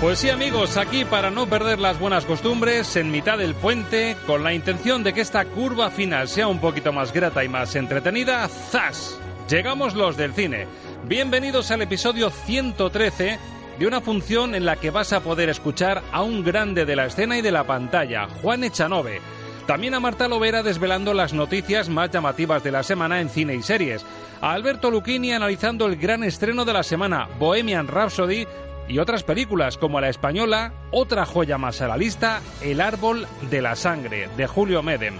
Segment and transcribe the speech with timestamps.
[0.00, 4.44] Pues sí amigos, aquí para no perder las buenas costumbres, en mitad del puente, con
[4.44, 8.46] la intención de que esta curva final sea un poquito más grata y más entretenida,
[8.46, 9.18] ¡zas!
[9.50, 10.68] Llegamos los del cine.
[11.06, 13.38] Bienvenidos al episodio 113
[13.76, 17.06] de una función en la que vas a poder escuchar a un grande de la
[17.06, 19.20] escena y de la pantalla, Juan Echanove.
[19.66, 23.62] También a Marta Lovera desvelando las noticias más llamativas de la semana en cine y
[23.62, 24.06] series.
[24.40, 28.46] A Alberto Lucchini analizando el gran estreno de la semana, Bohemian Rhapsody,
[28.88, 33.62] y otras películas como la española, otra joya más a la lista, El árbol de
[33.62, 35.18] la sangre, de Julio Medem.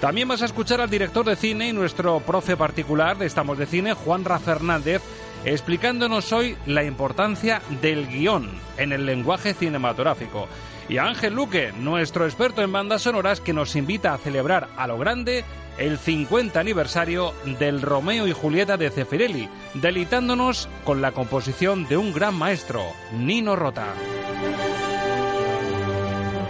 [0.00, 3.66] También vas a escuchar al director de cine y nuestro profe particular de Estamos de
[3.66, 5.02] Cine, Juan Ra Fernández,
[5.44, 10.48] explicándonos hoy la importancia del guion en el lenguaje cinematográfico.
[10.90, 14.88] Y a Ángel Luque, nuestro experto en bandas sonoras, que nos invita a celebrar a
[14.88, 15.44] lo grande
[15.78, 22.12] el 50 aniversario del Romeo y Julieta de Cefirelli, delitándonos con la composición de un
[22.12, 23.86] gran maestro, Nino Rota.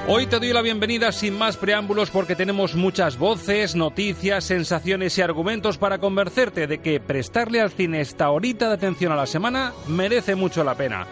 [0.09, 5.22] Hoy te doy la bienvenida sin más preámbulos porque tenemos muchas voces, noticias, sensaciones y
[5.22, 9.75] argumentos para convencerte de que prestarle al cine esta horita de atención a la semana
[9.87, 11.07] merece mucho la pena.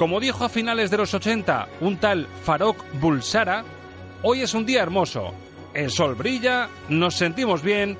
[0.00, 3.64] Como dijo a finales de los 80 un tal Farok Bulsara,
[4.22, 5.34] hoy es un día hermoso.
[5.74, 7.98] El sol brilla, nos sentimos bien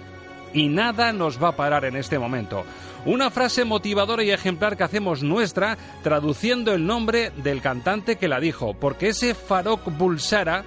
[0.54, 2.64] y nada nos va a parar en este momento.
[3.04, 8.40] Una frase motivadora y ejemplar que hacemos nuestra traduciendo el nombre del cantante que la
[8.40, 10.64] dijo, porque ese Farok Bulsara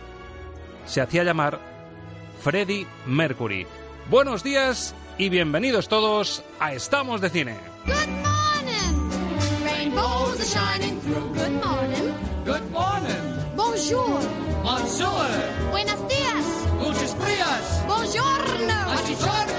[0.85, 1.59] se hacía llamar
[2.43, 3.65] Freddie Mercury.
[4.07, 7.57] Buenos días y bienvenidos todos a Estamos de Cine.
[9.95, 11.33] Rainbows are shining through.
[11.35, 12.15] Good morning.
[12.45, 13.23] Good morning.
[13.55, 14.19] Bonjour.
[14.63, 15.29] Bonjour.
[15.69, 16.45] Buenos días.
[16.79, 17.83] Gutes Frias.
[17.85, 18.73] Buongiorno.
[18.89, 19.52] Buongiorno.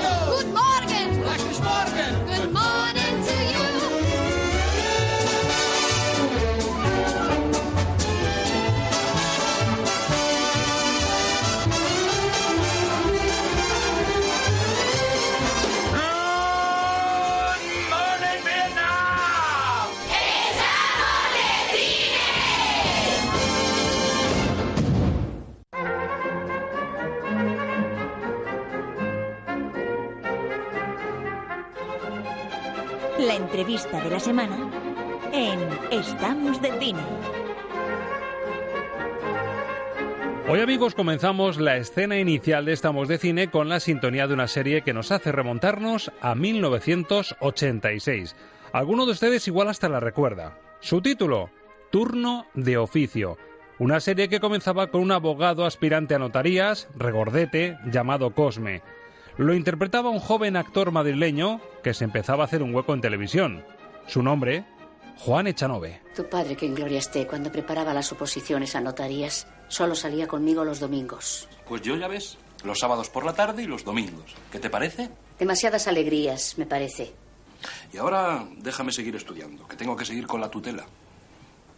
[33.34, 34.70] Entrevista de la semana
[35.32, 35.58] en
[35.90, 37.02] Estamos de Cine.
[40.48, 44.46] Hoy amigos comenzamos la escena inicial de Estamos de Cine con la sintonía de una
[44.46, 48.36] serie que nos hace remontarnos a 1986.
[48.72, 50.56] Alguno de ustedes igual hasta la recuerda.
[50.78, 51.50] Su título,
[51.90, 53.36] Turno de Oficio.
[53.80, 58.82] Una serie que comenzaba con un abogado aspirante a notarías, regordete, llamado Cosme.
[59.36, 63.64] Lo interpretaba un joven actor madrileño que se empezaba a hacer un hueco en televisión.
[64.06, 64.64] Su nombre,
[65.18, 66.00] Juan Echanove.
[66.14, 70.64] Tu padre, que en gloria esté, cuando preparaba las oposiciones a notarías, solo salía conmigo
[70.64, 71.48] los domingos.
[71.66, 74.34] Pues yo ya ves, los sábados por la tarde y los domingos.
[74.52, 75.10] ¿Qué te parece?
[75.38, 77.12] Demasiadas alegrías, me parece.
[77.92, 80.84] Y ahora déjame seguir estudiando, que tengo que seguir con la tutela.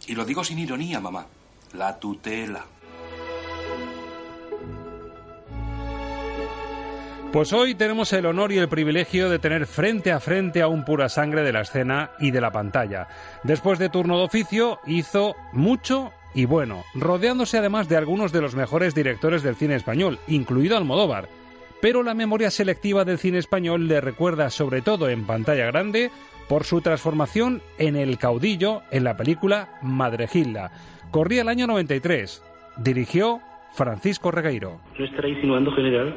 [0.05, 1.25] Y lo digo sin ironía, mamá.
[1.73, 2.65] La tutela.
[7.31, 10.85] Pues hoy tenemos el honor y el privilegio de tener frente a frente a un
[10.85, 13.07] pura sangre de la escena y de la pantalla.
[13.43, 18.55] Después de turno de oficio, hizo mucho y bueno, rodeándose además de algunos de los
[18.55, 21.27] mejores directores del cine español, incluido Almodóvar.
[21.81, 26.11] Pero la memoria selectiva del cine español le recuerda sobre todo en pantalla grande
[26.47, 30.71] por su transformación en el caudillo en la película Madre Gilda.
[31.11, 32.41] Corría el año 93.
[32.77, 33.41] Dirigió
[33.73, 34.79] Francisco Regueiro.
[34.97, 36.15] ¿No estará insinuando, general,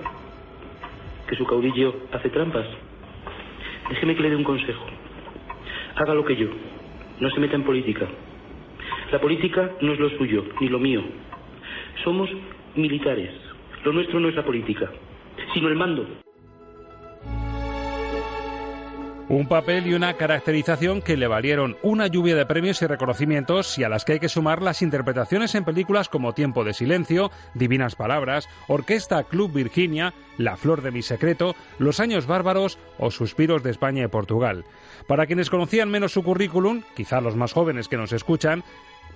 [1.31, 2.67] que su caudillo hace trampas?
[3.89, 4.85] Déjeme que le dé un consejo.
[5.95, 6.49] Haga lo que yo.
[7.21, 8.09] No se meta en política.
[9.13, 11.03] La política no es lo suyo, ni lo mío.
[12.03, 12.29] Somos
[12.75, 13.31] militares.
[13.85, 14.91] Lo nuestro no es la política,
[15.55, 16.05] sino el mando.
[19.31, 23.85] Un papel y una caracterización que le valieron una lluvia de premios y reconocimientos y
[23.85, 27.95] a las que hay que sumar las interpretaciones en películas como Tiempo de Silencio, Divinas
[27.95, 33.71] Palabras, Orquesta Club Virginia, La Flor de mi Secreto, Los Años Bárbaros o Suspiros de
[33.71, 34.65] España y Portugal.
[35.07, 38.65] Para quienes conocían menos su currículum, quizá los más jóvenes que nos escuchan,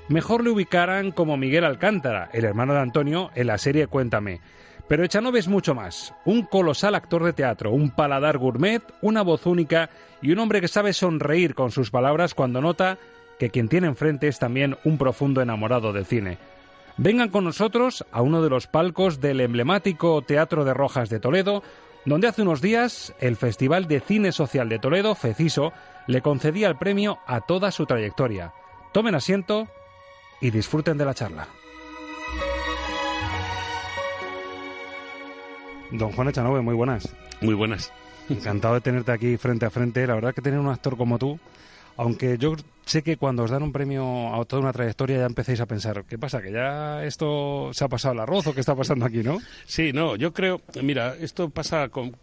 [0.08, 4.40] mejor le ubicaran como Miguel Alcántara, el hermano de Antonio, en la serie Cuéntame.
[4.88, 6.14] Pero Echanove es mucho más.
[6.24, 9.88] Un colosal actor de teatro, un paladar gourmet, una voz única
[10.20, 12.98] y un hombre que sabe sonreír con sus palabras cuando nota
[13.38, 16.38] que quien tiene enfrente es también un profundo enamorado del cine.
[16.96, 21.62] Vengan con nosotros a uno de los palcos del emblemático Teatro de Rojas de Toledo,
[22.04, 25.72] donde hace unos días el Festival de Cine Social de Toledo, FECISO,
[26.06, 28.52] le concedía el premio a toda su trayectoria.
[28.92, 29.66] Tomen asiento
[30.40, 31.48] y disfruten de la charla.
[35.90, 37.14] Don Juan Echanove, muy buenas.
[37.40, 37.92] Muy buenas.
[38.28, 40.06] Encantado de tenerte aquí frente a frente.
[40.06, 41.38] La verdad que tener un actor como tú,
[41.96, 42.54] aunque yo
[42.84, 46.04] sé que cuando os dan un premio a toda una trayectoria ya empecéis a pensar,
[46.04, 46.42] ¿qué pasa?
[46.42, 49.38] ¿Que ya esto se ha pasado el arroz o qué está pasando aquí, no?
[49.66, 52.16] Sí, no, yo creo, mira, esto pasa con...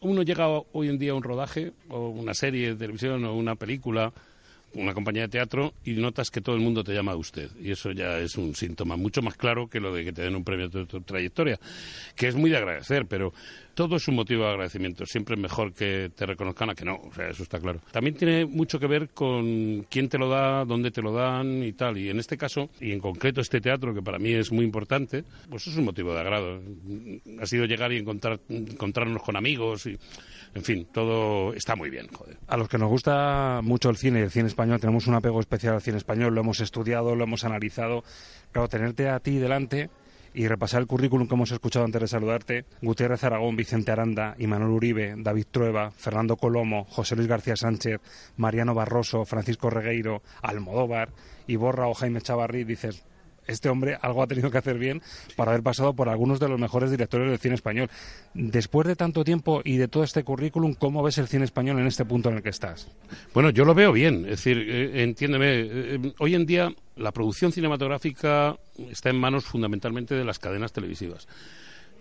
[0.00, 3.56] Uno llega hoy en día a un rodaje o una serie de televisión o una
[3.56, 4.12] película
[4.74, 7.50] una compañía de teatro y notas que todo el mundo te llama a usted.
[7.60, 10.36] Y eso ya es un síntoma mucho más claro que lo de que te den
[10.36, 11.58] un premio a tu, trayectoria,
[12.14, 13.32] que es muy de agradecer, pero
[13.74, 15.06] todo es un motivo de agradecimiento.
[15.06, 17.80] Siempre es mejor que te reconozcan a que no, o sea, eso está claro.
[17.90, 21.72] También tiene mucho que ver con quién te lo da, dónde te lo dan y
[21.72, 21.96] tal.
[21.98, 25.24] Y en este caso, y en concreto este teatro, que para mí es muy importante,
[25.48, 26.60] pues es un motivo de agrado.
[27.40, 29.98] Ha sido llegar y encontrar, encontrarnos con amigos y
[30.54, 32.36] en fin, todo está muy bien, joder.
[32.48, 35.74] A los que nos gusta mucho el cine, el cine español, tenemos un apego especial
[35.74, 38.02] al cine español, lo hemos estudiado, lo hemos analizado.
[38.50, 39.90] Claro, tenerte a ti delante
[40.34, 44.70] y repasar el currículum que hemos escuchado antes de saludarte, Gutiérrez Aragón, Vicente Aranda, Imanol
[44.70, 48.00] Uribe, David Trueba, Fernando Colomo, José Luis García Sánchez,
[48.36, 51.10] Mariano Barroso, Francisco Regueiro, Almodóvar,
[51.46, 53.04] Iborra o Jaime Chavarri, dices,
[53.50, 55.02] este hombre algo ha tenido que hacer bien
[55.36, 57.90] para haber pasado por algunos de los mejores directores del cine español.
[58.34, 61.86] Después de tanto tiempo y de todo este currículum, ¿cómo ves el cine español en
[61.86, 62.88] este punto en el que estás?
[63.34, 64.24] Bueno, yo lo veo bien.
[64.24, 68.56] Es decir, eh, entiéndeme, eh, hoy en día la producción cinematográfica
[68.90, 71.26] está en manos fundamentalmente de las cadenas televisivas.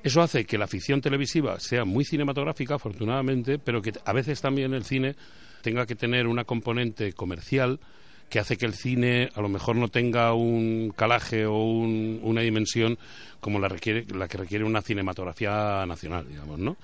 [0.02, 4.74] Eso hace que la ficción televisiva sea muy cinematográfica, afortunadamente, pero que a veces también
[4.74, 5.16] el cine
[5.62, 7.80] tenga que tener una componente comercial
[8.30, 12.98] que hace que el cine a lo mejor no tenga un calaje o una dimensión
[13.40, 16.78] como la, requiere, la que requiere una cinematografía nacional, digamos, ¿no?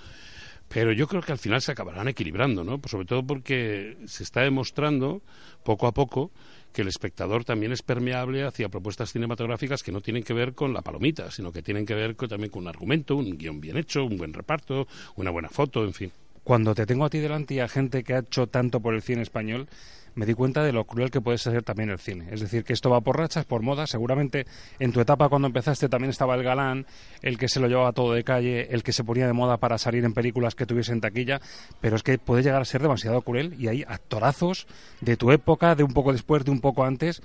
[0.67, 2.79] Pero yo creo que al final se acabarán equilibrando, ¿no?
[2.79, 5.21] Pues sobre todo porque se está demostrando
[5.63, 6.31] poco a poco
[6.73, 10.73] que el espectador también es permeable hacia propuestas cinematográficas que no tienen que ver con
[10.73, 14.03] la palomita, sino que tienen que ver también con un argumento, un guion bien hecho,
[14.03, 16.11] un buen reparto, una buena foto, en fin.
[16.43, 19.01] Cuando te tengo a ti delante y a gente que ha hecho tanto por el
[19.01, 19.69] cine español,
[20.15, 22.27] me di cuenta de lo cruel que puede ser también el cine.
[22.31, 23.85] Es decir, que esto va por rachas, por moda.
[23.85, 24.45] Seguramente
[24.79, 26.85] en tu etapa cuando empezaste también estaba el galán,
[27.21, 29.77] el que se lo llevaba todo de calle, el que se ponía de moda para
[29.77, 31.41] salir en películas que tuviesen taquilla,
[31.81, 34.67] pero es que puede llegar a ser demasiado cruel y hay actorazos
[35.01, 37.21] de tu época, de un poco después, de un poco antes,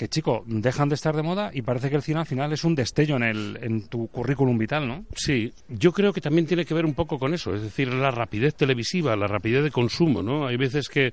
[0.00, 2.64] que chico, dejan de estar de moda y parece que el cine al final es
[2.64, 5.04] un destello en, el, en tu currículum vital, ¿no?
[5.14, 8.10] Sí, yo creo que también tiene que ver un poco con eso, es decir, la
[8.10, 10.46] rapidez televisiva, la rapidez de consumo, ¿no?
[10.46, 11.12] Hay veces que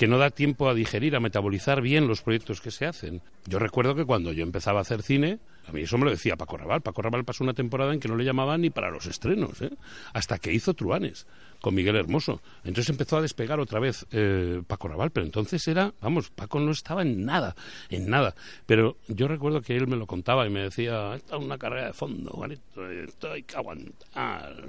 [0.00, 3.20] que no da tiempo a digerir, a metabolizar bien los proyectos que se hacen.
[3.44, 6.36] Yo recuerdo que cuando yo empezaba a hacer cine, a mí eso me lo decía
[6.36, 6.80] Paco Raval.
[6.80, 9.68] Paco Raval pasó una temporada en que no le llamaban ni para los estrenos, ¿eh?
[10.14, 11.26] hasta que hizo Truanes
[11.60, 12.40] con Miguel Hermoso.
[12.64, 16.70] Entonces empezó a despegar otra vez eh, Paco Raval, pero entonces era, vamos, Paco no
[16.70, 17.54] estaba en nada,
[17.90, 18.34] en nada.
[18.64, 21.88] Pero yo recuerdo que él me lo contaba y me decía, esta es una carrera
[21.88, 24.64] de fondo, Juanito, esto hay que aguantar,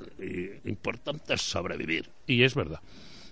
[0.65, 2.09] importante es sobrevivir.
[2.27, 2.81] Y es verdad.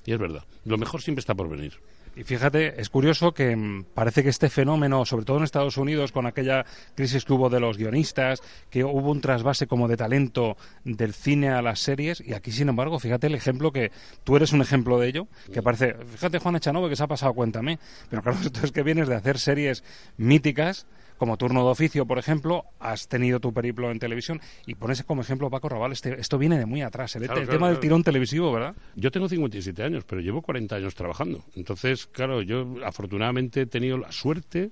[0.09, 1.73] Y es verdad, lo mejor siempre está por venir.
[2.15, 6.11] Y fíjate, es curioso que mm, parece que este fenómeno, sobre todo en Estados Unidos,
[6.11, 10.57] con aquella crisis que hubo de los guionistas, que hubo un trasvase como de talento
[10.83, 13.91] del cine a las series, y aquí, sin embargo, fíjate el ejemplo que
[14.23, 17.35] tú eres un ejemplo de ello, que parece, fíjate Juan Echanove que se ha pasado,
[17.35, 17.77] cuéntame,
[18.09, 19.83] pero claro, esto es que vienes de hacer series
[20.17, 20.87] míticas
[21.19, 25.21] como turno de oficio, por ejemplo, has tenido tu periplo en televisión y pones como
[25.21, 27.79] ejemplo Paco Raval, este, esto viene de muy atrás, el, Claro, el claro, tema del
[27.79, 28.73] tirón televisivo, ¿verdad?
[28.95, 31.43] Yo tengo 57 años, pero llevo 40 años trabajando.
[31.55, 34.71] Entonces, claro, yo afortunadamente he tenido la suerte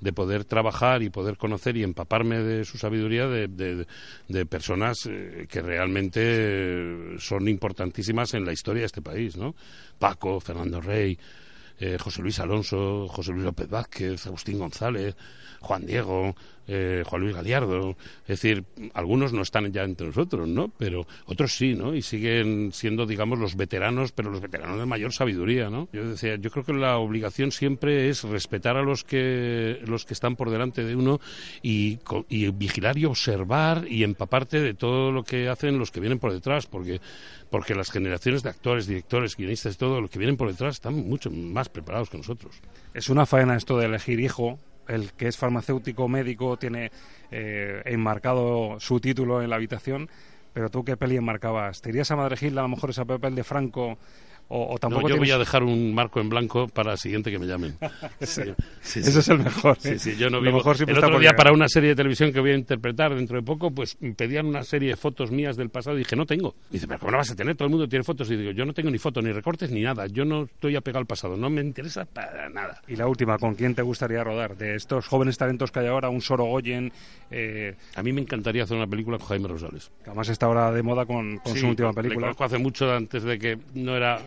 [0.00, 3.86] de poder trabajar y poder conocer y empaparme de su sabiduría de, de-
[4.28, 9.56] de personas eh, que realmente eh, son importantísimas en la historia de este país, ¿no?
[9.98, 11.18] Paco, Fernando Rey,
[11.78, 15.16] eh, José Luis Alonso, José Luis López Vázquez, Agustín González,
[15.60, 16.34] Juan Diego,
[16.68, 17.96] eh, Juan Luis Galiardo.
[18.22, 20.68] Es decir, algunos no están ya entre nosotros, ¿no?
[20.78, 21.94] Pero otros sí, ¿no?
[21.94, 25.88] Y siguen siendo, digamos, los veteranos, pero los veteranos de mayor sabiduría, ¿no?
[25.92, 30.14] Yo decía, yo creo que la obligación siempre es respetar a los que, los que
[30.14, 31.20] están por delante de uno
[31.62, 31.98] y,
[32.52, 36.66] vigilar y observar y empaparte de todo lo que hacen los que vienen por detrás,
[36.66, 37.00] porque,
[37.50, 40.94] porque las generaciones de actores, directores, guionistas y todo lo que vienen por detrás están
[40.94, 42.60] mucho más preparados que nosotros.
[42.94, 44.58] Es una faena esto de elegir hijo.
[44.88, 46.90] El que es farmacéutico médico tiene
[47.30, 50.08] eh, enmarcado su título en la habitación.
[50.52, 51.80] Pero tú, ¿qué peli enmarcabas?
[51.82, 53.98] ¿Te irías a Madre Gil, a lo mejor ese papel de Franco?
[54.50, 57.30] ¿O, o tampoco No, yo voy a dejar un marco en blanco para el siguiente
[57.30, 57.76] que me llamen.
[58.20, 58.42] Sí,
[58.80, 59.18] sí, ese sí.
[59.18, 59.98] es el mejor, ¿eh?
[59.98, 60.56] sí, yo no vivo.
[60.56, 63.42] mejor el otro día para una serie de televisión que voy a interpretar dentro de
[63.42, 66.54] poco, pues me pedían una serie de fotos mías del pasado y dije, no tengo.
[66.70, 67.56] Y dice, pero ¿cómo no vas a tener?
[67.56, 68.30] Todo el mundo tiene fotos.
[68.30, 70.06] Y digo, yo no tengo ni fotos, ni recortes, ni nada.
[70.06, 71.36] Yo no estoy apegado al pasado.
[71.36, 72.80] No me interesa para nada.
[72.88, 74.56] Y la última, ¿con quién te gustaría rodar?
[74.56, 76.92] De estos jóvenes talentos que hay ahora, un Sorogoyen,
[77.30, 79.90] eh, A mí me encantaría hacer una película con Jaime Rosales.
[80.02, 82.26] que además está ahora de moda con, con Sí, su última le película.
[82.28, 84.18] conozco hace mucho antes de que no era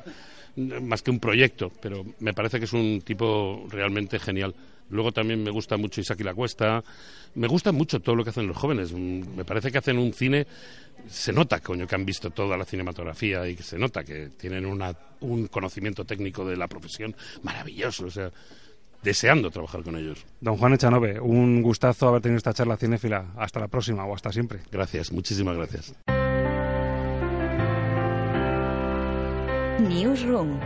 [0.55, 4.53] más que un proyecto, pero me parece que es un tipo realmente genial.
[4.89, 6.83] Luego también me gusta mucho Isaac y la Cuesta.
[7.35, 8.91] Me gusta mucho todo lo que hacen los jóvenes.
[8.91, 10.45] Mm, Me parece que hacen un cine.
[11.07, 14.65] Se nota, coño, que han visto toda la cinematografía y que se nota que tienen
[14.65, 18.05] una, un conocimiento técnico de la profesión maravilloso.
[18.07, 18.29] O sea,
[19.01, 20.25] deseando trabajar con ellos.
[20.41, 23.31] Don Juan Echanove, un gustazo haber tenido esta charla cinéfila.
[23.37, 24.59] Hasta la próxima o hasta siempre.
[24.71, 25.95] Gracias, muchísimas gracias.
[29.89, 30.59] Newsroom.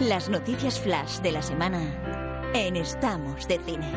[0.00, 3.90] Las noticias flash de la semana en Estamos de Cine.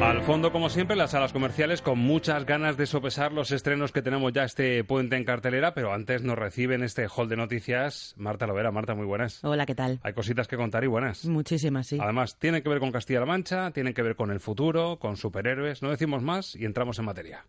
[0.00, 4.00] Al fondo, como siempre, las salas comerciales con muchas ganas de sopesar los estrenos que
[4.00, 8.46] tenemos ya este puente en cartelera, pero antes nos reciben este hall de noticias Marta
[8.46, 8.70] Lovera.
[8.70, 9.44] Marta, muy buenas.
[9.44, 10.00] Hola, ¿qué tal?
[10.02, 11.26] Hay cositas que contar y buenas.
[11.26, 11.98] Muchísimas, sí.
[12.00, 15.82] Además, tienen que ver con Castilla-La Mancha, tienen que ver con el futuro, con superhéroes.
[15.82, 17.44] No decimos más y entramos en materia.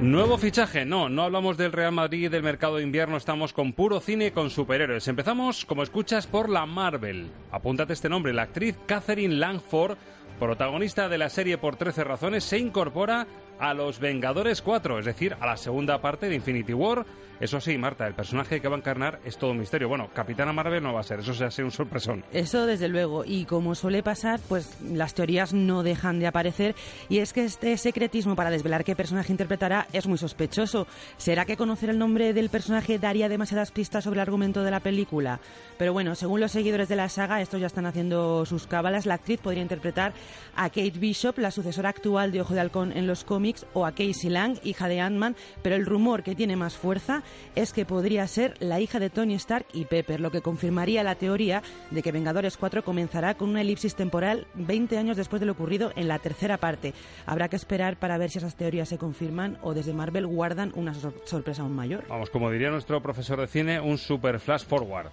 [0.00, 3.98] Nuevo fichaje, no, no hablamos del Real Madrid del mercado de invierno, estamos con puro
[3.98, 5.08] cine con superhéroes.
[5.08, 7.32] Empezamos, como escuchas, por la Marvel.
[7.50, 9.96] Apúntate este nombre, la actriz Catherine Langford,
[10.38, 13.26] protagonista de la serie por 13 razones, se incorpora
[13.58, 17.04] a los Vengadores 4, es decir, a la segunda parte de Infinity War.
[17.40, 19.88] Eso sí, Marta, el personaje que va a encarnar es todo un misterio.
[19.88, 22.24] Bueno, Capitana Marvel no va a ser, eso se ha sido un sorpresón.
[22.32, 26.74] Eso desde luego, y como suele pasar, pues las teorías no dejan de aparecer,
[27.08, 30.88] y es que este secretismo para desvelar qué personaje interpretará es muy sospechoso.
[31.16, 34.80] ¿Será que conocer el nombre del personaje daría demasiadas pistas sobre el argumento de la
[34.80, 35.38] película?
[35.78, 39.14] Pero bueno, según los seguidores de la saga, estos ya están haciendo sus cábalas, la
[39.14, 40.12] actriz podría interpretar
[40.56, 43.92] a Kate Bishop, la sucesora actual de Ojo de Halcón en los cómics, o a
[43.92, 47.22] Casey Lang, hija de Ant-Man, pero el rumor que tiene más fuerza
[47.54, 51.14] es que podría ser la hija de Tony Stark y Pepper, lo que confirmaría la
[51.14, 55.52] teoría de que Vengadores 4 comenzará con una elipsis temporal 20 años después de lo
[55.52, 56.94] ocurrido en la tercera parte.
[57.26, 60.94] Habrá que esperar para ver si esas teorías se confirman o desde Marvel guardan una
[60.94, 62.04] sor- sorpresa aún mayor.
[62.08, 65.08] Vamos, como diría nuestro profesor de cine, un super flash forward.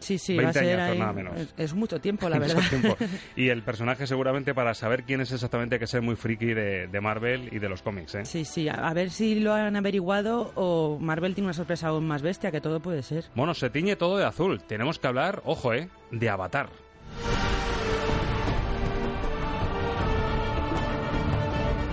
[0.00, 1.38] Sí, sí, 20 va a ser añazos, ahí- nada menos.
[1.40, 2.60] Es, es mucho tiempo, la verdad.
[2.68, 2.96] tiempo.
[3.36, 6.86] Y el personaje seguramente para saber quién es exactamente hay que ser muy friki de,
[6.88, 8.24] de Marvel y de los cómics, ¿eh?
[8.24, 12.06] Sí, sí, a, a ver si lo han averiguado o Marvel tiene una sorpresa aún
[12.06, 13.24] más bestia, que todo puede ser.
[13.34, 14.62] Bueno, se tiñe todo de azul.
[14.66, 15.88] Tenemos que hablar, ojo, ¿eh?
[16.10, 16.68] De Avatar.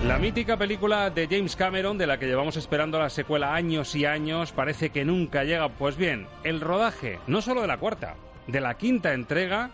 [0.08, 4.06] La mítica película de James Cameron, de la que llevamos esperando la secuela años y
[4.06, 5.68] años, parece que nunca llega.
[5.68, 8.14] Pues bien, el rodaje, no solo de la cuarta,
[8.46, 9.70] de la quinta entrega,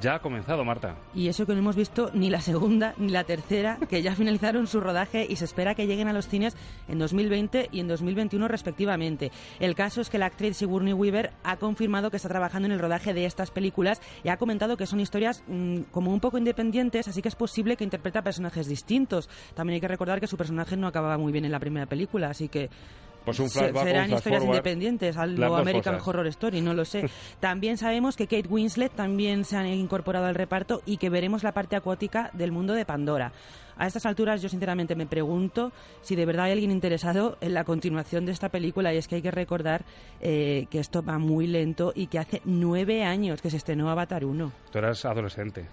[0.00, 0.96] ya ha comenzado, Marta.
[1.14, 4.66] Y eso que no hemos visto ni la segunda ni la tercera, que ya finalizaron
[4.66, 6.56] su rodaje y se espera que lleguen a los cines
[6.88, 9.30] en 2020 y en 2021 respectivamente.
[9.60, 12.80] El caso es que la actriz Sigourney Weaver ha confirmado que está trabajando en el
[12.80, 17.08] rodaje de estas películas y ha comentado que son historias mm, como un poco independientes,
[17.08, 19.28] así que es posible que interprete a personajes distintos.
[19.54, 22.30] También hay que recordar que su personaje no acababa muy bien en la primera película,
[22.30, 22.70] así que
[23.24, 26.08] Pues un flashback un serán historias forward, independientes, algo American cosas.
[26.08, 27.08] Horror Story, no lo sé.
[27.40, 31.52] También sabemos que Kate Winslet también se ha incorporado al reparto y que veremos la
[31.52, 33.32] parte acuática del mundo de Pandora.
[33.76, 37.64] A estas alturas yo sinceramente me pregunto si de verdad hay alguien interesado en la
[37.64, 39.84] continuación de esta película y es que hay que recordar
[40.20, 44.24] eh, que esto va muy lento y que hace nueve años que se estrenó Avatar
[44.24, 44.52] 1.
[44.70, 45.66] Tú eras adolescente.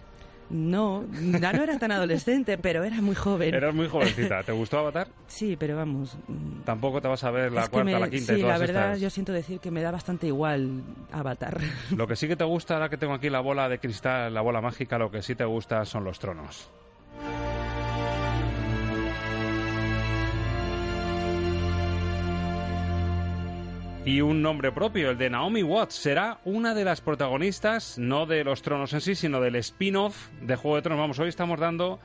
[0.51, 1.05] No,
[1.39, 3.53] ya no era tan adolescente, pero era muy joven.
[3.55, 4.43] Eras muy jovencita.
[4.43, 5.07] ¿Te gustó Avatar?
[5.27, 6.17] Sí, pero vamos,
[6.65, 8.85] Tampoco te vas a ver la cuarta, me- la quinta sí, y todas la verdad
[8.89, 9.01] estas.
[9.01, 11.57] yo siento decir que me da bastante igual Avatar.
[11.95, 14.41] Lo que sí que te gusta, ahora que tengo aquí la bola de cristal, la
[14.41, 16.69] bola mágica, lo que sí te gusta son los tronos.
[24.03, 28.43] Y un nombre propio, el de Naomi Watts, será una de las protagonistas, no de
[28.43, 30.99] los tronos en sí, sino del spin-off de Juego de Tronos.
[30.99, 31.99] Vamos, hoy estamos dando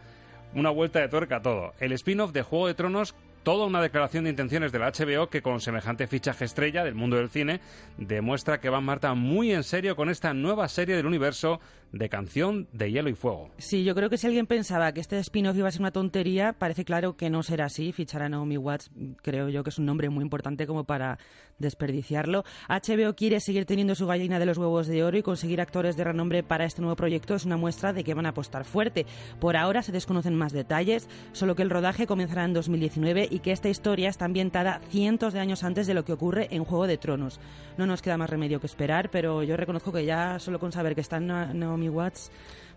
[0.55, 1.73] una vuelta de tuerca a todo.
[1.81, 5.41] El spin-off de Juego de Tronos, toda una declaración de intenciones de la HBO que
[5.41, 7.61] con semejante fichaje estrella del mundo del cine
[7.97, 11.61] demuestra que va Marta muy en serio con esta nueva serie del universo
[11.93, 13.51] de Canción de Hielo y Fuego.
[13.59, 16.53] Sí, yo creo que si alguien pensaba que este spin-off iba a ser una tontería,
[16.53, 17.93] parece claro que no será así.
[17.93, 18.91] Fichar a Naomi Watts
[19.23, 21.19] creo yo que es un nombre muy importante como para
[21.59, 22.45] desperdiciarlo.
[22.69, 26.05] HBO quiere seguir teniendo su gallina de los huevos de oro y conseguir actores de
[26.05, 29.07] renombre para este nuevo proyecto es una muestra de que van a apostar fuerte.
[29.41, 33.53] Por ahora se desconocen más detalles, solo que el rodaje comenzará en 2019 y que
[33.53, 36.99] esta historia está ambientada cientos de años antes de lo que ocurre en Juego de
[36.99, 37.41] Tronos.
[37.79, 40.95] No nos queda más remedio que esperar, pero yo reconozco que ya solo con saber
[40.95, 42.31] que está Na- Naomi Watts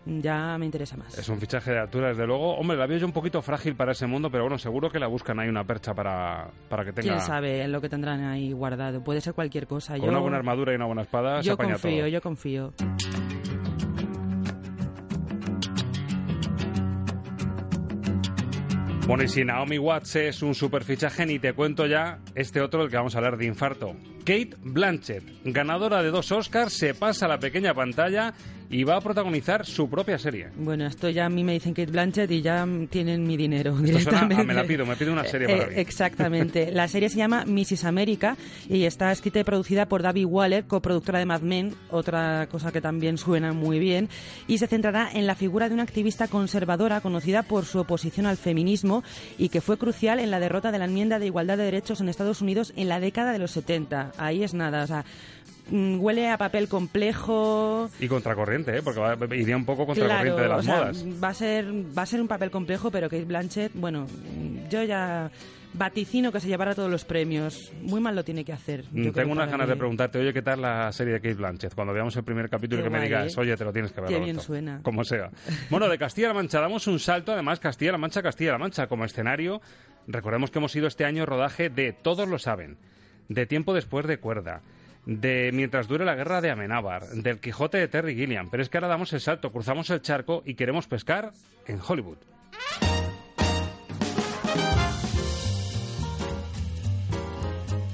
[0.05, 1.17] ya me interesa más.
[1.17, 2.55] Es un fichaje de altura, desde luego.
[2.55, 5.07] Hombre, la veo yo un poquito frágil para ese mundo, pero bueno, seguro que la
[5.07, 7.13] buscan ahí una percha para, para que tenga...
[7.13, 9.03] ¿Quién sabe lo que tendrán ahí guardado?
[9.03, 9.93] Puede ser cualquier cosa.
[9.93, 12.07] Con yo, una buena armadura y una buena espada se yo apaña confío, todo.
[12.07, 12.73] yo confío.
[19.05, 22.81] Bueno, y si Naomi Watts es un super fichaje, ni te cuento ya este otro
[22.81, 23.95] del que vamos a hablar de infarto.
[24.19, 28.33] Kate Blanchett, ganadora de dos Oscars, se pasa a la pequeña pantalla
[28.69, 30.49] y va a protagonizar su propia serie.
[30.55, 33.99] Bueno, esto ya a mí me dicen Kate Blanchett y ya tienen mi dinero Esto
[33.99, 34.43] suena a directamente.
[34.43, 35.73] me la pido, me pido una serie Eh, para mí.
[35.77, 36.71] Exactamente.
[36.71, 37.85] La serie se llama Mrs.
[37.85, 38.37] America
[38.69, 42.81] y está escrita y producida por David Waller, coproductora de Mad Men, otra cosa que
[42.81, 44.07] también suena muy bien,
[44.47, 48.37] y se centrará en la figura de una activista conservadora conocida por su oposición al
[48.37, 49.03] feminismo
[49.37, 52.09] y que fue crucial en la derrota de la enmienda de igualdad de derechos en
[52.09, 54.11] Estados Unidos en la década de los 70.
[54.17, 55.05] Ahí es nada, o sea,
[55.71, 58.81] huele a papel complejo, Y contracorriente, ¿eh?
[58.83, 61.05] porque va- iría un poco contracorriente Claro, de las o sea, modas.
[61.23, 61.65] Va a ser
[61.97, 64.07] va a ser un papel complejo, pero Kate Blanchett, bueno,
[64.69, 65.29] yo ya
[65.73, 67.71] vaticino que se llevará todos los premios.
[67.83, 68.83] Muy mal lo tiene que hacer.
[68.91, 71.35] yo Mm, Tengo unas ganas que- de preguntarte, oye, ¿qué tal la serie de Kate
[71.35, 71.75] Blanchett?
[71.75, 73.39] Cuando veamos el primer capítulo Qué que me digas, ¿eh?
[73.39, 74.09] oye, te lo tienes que ver.
[74.09, 74.41] Qué bien Roberto".
[74.47, 74.79] suena.
[74.83, 75.29] Como sea.
[75.69, 79.61] Bueno, de Castilla-La Mancha damos un salto, además, Castilla-La Mancha, Castilla-La Mancha como escenario.
[80.07, 82.77] Recordemos que hemos ido este año rodaje de Todos lo saben,
[83.27, 84.61] de Tiempo después de Cuerda,
[85.05, 88.49] de Mientras dure la guerra de Amenábar, del Quijote de Terry Gilliam.
[88.49, 91.31] Pero es que ahora damos el salto, cruzamos el charco y queremos pescar
[91.67, 92.17] en Hollywood.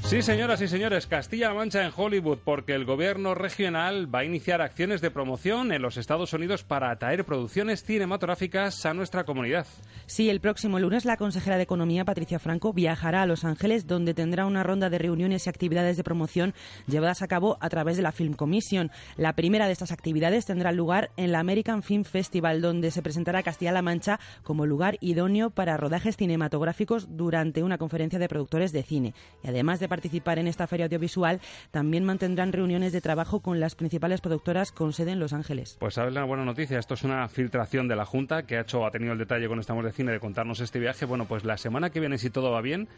[0.05, 4.61] Sí, señoras y señores, Castilla-La Mancha en Hollywood, porque el gobierno regional va a iniciar
[4.61, 9.65] acciones de promoción en los Estados Unidos para atraer producciones cinematográficas a nuestra comunidad.
[10.05, 14.13] Sí, el próximo lunes la consejera de Economía, Patricia Franco, viajará a Los Ángeles, donde
[14.13, 16.53] tendrá una ronda de reuniones y actividades de promoción
[16.85, 18.91] llevadas a cabo a través de la Film Commission.
[19.17, 23.41] La primera de estas actividades tendrá lugar en la American Film Festival, donde se presentará
[23.41, 29.15] Castilla-La Mancha como lugar idóneo para rodajes cinematográficos durante una conferencia de productores de cine.
[29.43, 31.39] Y además de participar en esta feria audiovisual,
[31.71, 35.77] también mantendrán reuniones de trabajo con las principales productoras con sede en Los Ángeles.
[35.79, 38.85] Pues sabes la buena noticia, esto es una filtración de la Junta que ha hecho,
[38.85, 41.05] ha tenido el detalle con Estamos de Cine de contarnos este viaje.
[41.05, 42.89] Bueno, pues la semana que viene, si todo va bien,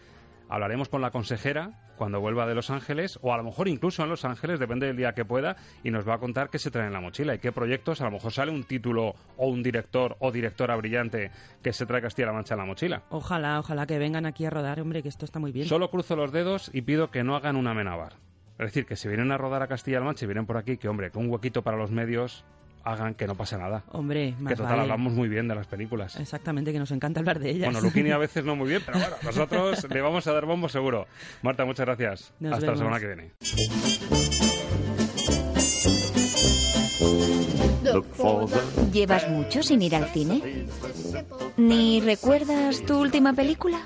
[0.49, 4.10] hablaremos con la consejera cuando vuelva de Los Ángeles, o a lo mejor incluso en
[4.10, 6.88] Los Ángeles, depende del día que pueda, y nos va a contar qué se trae
[6.88, 10.15] en la mochila y qué proyectos, a lo mejor sale un título o un director
[10.19, 11.31] o directora brillante
[11.63, 13.03] que se trae Castilla-La Mancha en la mochila.
[13.10, 15.67] Ojalá, ojalá que vengan aquí a rodar, hombre, que esto está muy bien.
[15.67, 18.13] Solo cruzo los dedos y pido que no hagan una amenabar.
[18.60, 20.88] Es decir, que si vienen a rodar a Castilla-La Mancha y vienen por aquí, que
[20.88, 22.45] hombre, que un huequito para los medios
[22.93, 23.84] hagan que no pase nada.
[23.91, 24.82] Hombre, más Que total, vale.
[24.84, 26.15] hablamos muy bien de las películas.
[26.19, 27.71] Exactamente, que nos encanta hablar de ellas.
[27.71, 30.69] Bueno, Luquini a veces no muy bien, pero bueno, nosotros le vamos a dar bombo
[30.69, 31.08] seguro.
[31.41, 32.34] Marta, muchas gracias.
[32.39, 32.80] Nos Hasta vemos.
[32.80, 34.38] la semana que viene.
[38.91, 40.65] ¿Llevas mucho sin ir al cine?
[41.58, 43.80] ¿Ni recuerdas tu última película?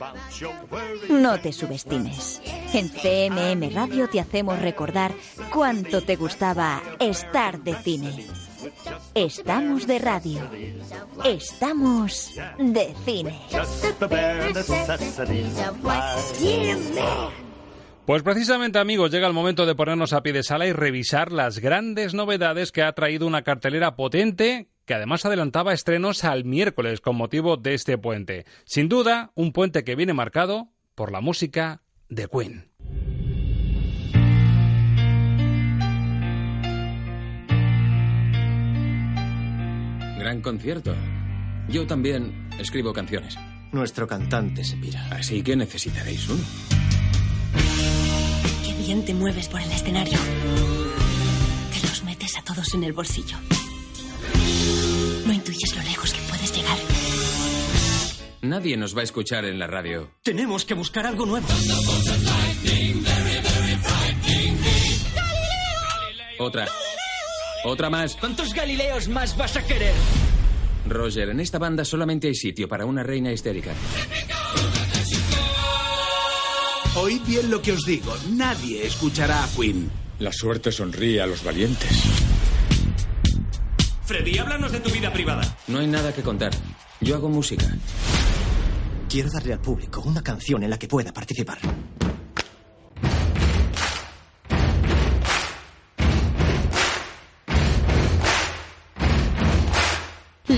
[1.09, 2.41] No te subestimes.
[2.73, 5.11] En CMM Radio te hacemos recordar
[5.53, 8.25] cuánto te gustaba estar de cine.
[9.15, 10.41] Estamos de radio.
[11.23, 13.39] Estamos de cine.
[18.05, 21.59] Pues precisamente amigos, llega el momento de ponernos a pie de sala y revisar las
[21.59, 27.15] grandes novedades que ha traído una cartelera potente que además adelantaba estrenos al miércoles con
[27.15, 28.45] motivo de este puente.
[28.65, 32.70] Sin duda, un puente que viene marcado por la música de Queen.
[40.21, 40.93] Gran concierto.
[41.67, 43.39] Yo también escribo canciones.
[43.71, 45.07] Nuestro cantante se pira.
[45.09, 46.43] Así que necesitaréis uno.
[48.63, 50.19] Qué bien te mueves por el escenario.
[51.73, 53.35] Te los metes a todos en el bolsillo.
[55.25, 56.77] No intuyes lo lejos que puedes llegar.
[58.43, 60.11] Nadie nos va a escuchar en la radio.
[60.21, 61.47] Tenemos que buscar algo nuevo.
[66.37, 66.67] Otra.
[67.63, 68.15] Otra más.
[68.15, 69.93] ¿Cuántos Galileos más vas a querer?
[70.87, 73.71] Roger, en esta banda solamente hay sitio para una reina histérica.
[76.95, 78.13] Oíd bien lo que os digo.
[78.31, 79.89] Nadie escuchará a Queen.
[80.19, 81.89] La suerte sonríe a los valientes.
[84.05, 85.41] Freddy, háblanos de tu vida privada.
[85.67, 86.51] No hay nada que contar.
[86.99, 87.65] Yo hago música.
[89.07, 91.59] Quiero darle al público una canción en la que pueda participar.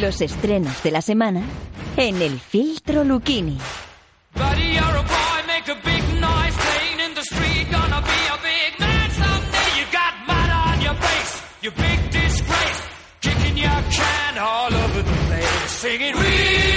[0.04, 1.42] Los estrenos de la semana
[1.96, 3.06] en el filtro
[15.30, 15.68] place.
[15.68, 16.73] Singing, We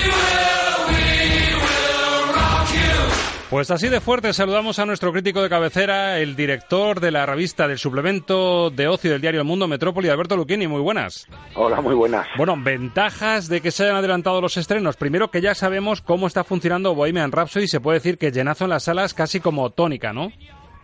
[3.57, 7.67] Pues así de fuerte saludamos a nuestro crítico de cabecera, el director de la revista
[7.67, 10.67] del suplemento de ocio del diario El Mundo Metrópoli, Alberto Lucchini.
[10.67, 11.27] Muy buenas.
[11.55, 12.29] Hola, muy buenas.
[12.37, 14.99] Bueno, ventajas de que se hayan adelantado los estrenos.
[14.99, 18.71] Primero que ya sabemos cómo está funcionando Bohemian Rhapsody, se puede decir que llenazo en
[18.73, 20.29] las salas casi como tónica, ¿no?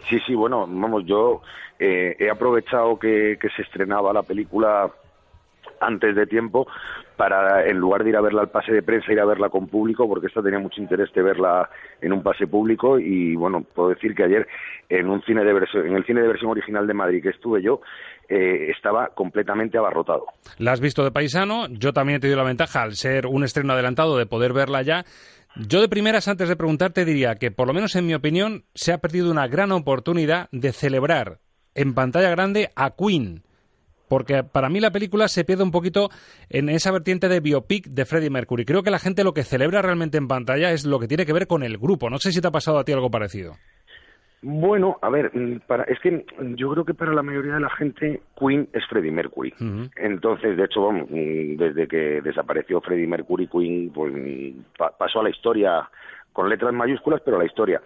[0.08, 1.42] Sí, sí, bueno, vamos, yo
[1.78, 4.90] eh, he aprovechado que, que se estrenaba la película
[5.78, 6.66] antes de tiempo
[7.16, 9.68] para, en lugar de ir a verla al pase de prensa, ir a verla con
[9.68, 11.68] público, porque esta tenía mucho interés de verla
[12.01, 14.46] en un pase público y, bueno, puedo decir que ayer
[14.88, 17.81] en un cine de en el cine de versión original de Madrid que estuve yo,
[18.29, 20.27] eh, estaba completamente abarrotado.
[20.59, 23.72] La has visto de paisano, yo también he tenido la ventaja, al ser un estreno
[23.72, 25.05] adelantado, de poder verla ya.
[25.57, 28.92] Yo de primeras, antes de preguntarte, diría que, por lo menos en mi opinión, se
[28.92, 31.40] ha perdido una gran oportunidad de celebrar
[31.75, 33.42] en pantalla grande a Queen
[34.12, 36.11] porque para mí la película se pierde un poquito
[36.51, 38.66] en esa vertiente de biopic de Freddie Mercury.
[38.66, 41.33] Creo que la gente lo que celebra realmente en pantalla es lo que tiene que
[41.33, 42.11] ver con el grupo.
[42.11, 43.55] No sé si te ha pasado a ti algo parecido.
[44.42, 47.70] Bueno, a ver, mm, para, es que yo creo que para la mayoría de la
[47.70, 49.55] gente Queen es Freddie Mercury.
[49.96, 55.20] Entonces, de hecho, vamos, mm, desde que desapareció Freddie Mercury, Queen pues, mm, pa pasó
[55.20, 55.88] a la historia
[56.35, 57.81] con letras mayúsculas, pero a la historia.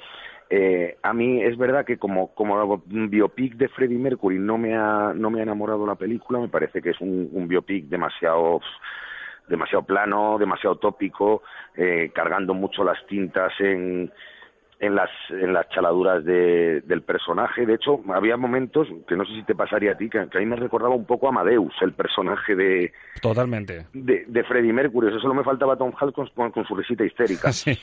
[0.49, 5.13] Eh, a mí es verdad que como, como biopic de Freddie Mercury no me ha,
[5.15, 8.61] no me ha enamorado la película, me parece que es un, un biopic demasiado
[9.49, 11.43] demasiado plano, demasiado tópico,
[11.77, 14.11] eh, cargando mucho las tintas en,
[14.81, 17.67] en las en las chaladuras de, del personaje.
[17.67, 20.41] De hecho, había momentos que no sé si te pasaría a ti, que, que a
[20.41, 25.09] mí me recordaba un poco a Amadeus, el personaje de totalmente de, de Freddie Mercury.
[25.09, 27.53] Eso solo me faltaba Tom Hanks con, con, su risita histérica.
[27.53, 27.77] Sí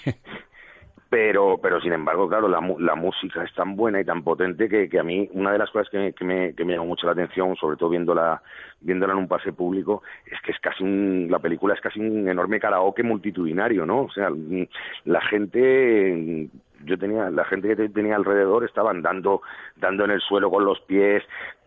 [1.14, 4.90] pero pero sin embargo claro la, la música es tan buena y tan potente que,
[4.90, 7.12] que a mí una de las cosas que, que, me, que me llamó mucho la
[7.12, 8.42] atención sobre todo viéndola
[8.82, 12.28] viéndola en un pase público es que es casi un la película es casi un
[12.28, 14.32] enorme karaoke multitudinario no o sea
[15.06, 16.50] la gente
[16.84, 19.44] yo tenía la gente que tenía alrededor estaban dando
[19.76, 21.22] dando en el suelo con los pies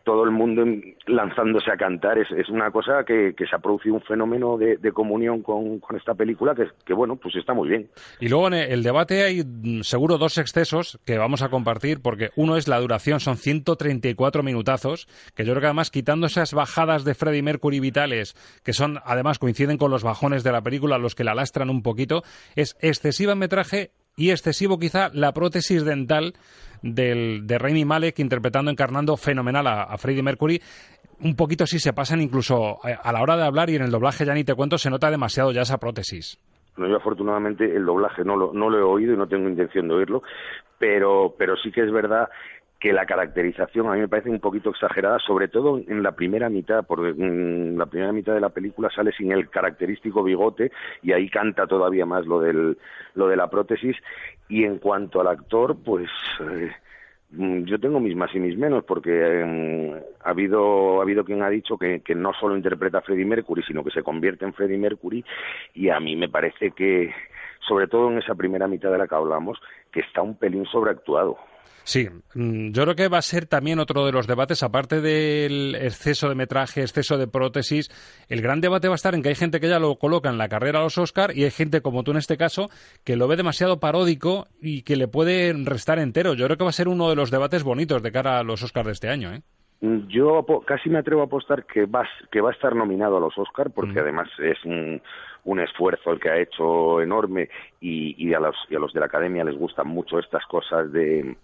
[0.07, 0.65] todo el mundo
[1.09, 2.17] lanzándose a cantar.
[2.17, 5.81] Es, es una cosa que, que, se ha producido un fenómeno de, de comunión con,
[5.81, 7.91] con, esta película que, que, bueno, pues está muy bien.
[8.21, 12.31] Y luego en el debate hay mm, seguro dos excesos que vamos a compartir, porque
[12.37, 17.05] uno es la duración, son 134 minutazos, que yo creo que además quitando esas bajadas
[17.05, 21.17] de Freddie Mercury vitales, que son además coinciden con los bajones de la película, los
[21.17, 22.23] que la lastran un poquito,
[22.55, 26.35] es excesiva en metraje y excesivo quizá la prótesis dental
[26.83, 30.61] del, de Rami Malek interpretando, encarnando fenomenal a, Freddie Mercury.
[31.21, 34.25] Un poquito sí se pasan incluso a, la hora de hablar y en el doblaje
[34.25, 36.39] ya ni te cuento, se nota demasiado ya esa prótesis.
[36.77, 39.89] No, yo afortunadamente el doblaje no lo, no lo he oído y no tengo intención
[39.89, 40.23] de oírlo,
[40.79, 42.29] pero, pero sí que es verdad
[42.79, 46.51] que la caracterización a mí me parece un poquito exagerada, sobre todo en la primera
[46.51, 50.71] mitad, porque en la primera mitad de la película sale sin el característico bigote
[51.03, 52.77] y ahí canta todavía más lo del
[53.15, 53.97] lo de la prótesis
[54.49, 56.09] y en cuanto al actor, pues
[56.41, 56.73] eh,
[57.31, 61.51] yo tengo mis más y mis menos porque eh, ha habido ha habido quien ha
[61.51, 64.79] dicho que, que no solo interpreta a Freddie Mercury, sino que se convierte en Freddie
[64.79, 65.25] Mercury
[65.75, 67.13] y a mí me parece que
[67.67, 69.59] sobre todo en esa primera mitad de la que hablamos,
[69.91, 71.37] que está un pelín sobreactuado.
[71.87, 75.77] Sí, mm, yo creo que va a ser también otro de los debates, aparte del
[75.77, 77.89] exceso de metraje, exceso de prótesis,
[78.29, 80.37] el gran debate va a estar en que hay gente que ya lo coloca en
[80.37, 82.71] la carrera a los Oscar y hay gente como tú en este caso
[83.05, 86.35] que lo ve demasiado paródico y que le puede restar entero.
[86.35, 88.65] Yo creo que va a ser uno de los debates bonitos de cara a los
[88.65, 89.33] Oscars de este año.
[89.33, 89.43] ¿eh?
[90.09, 93.39] Yo casi me atrevo a apostar que va, que va a estar nominado a los
[93.39, 95.01] Oscar porque además es un,
[95.45, 97.49] un, esfuerzo el que ha hecho enorme
[97.81, 100.91] y, y, a los, y a los de la academia les gustan mucho estas cosas
[100.91, 101.37] de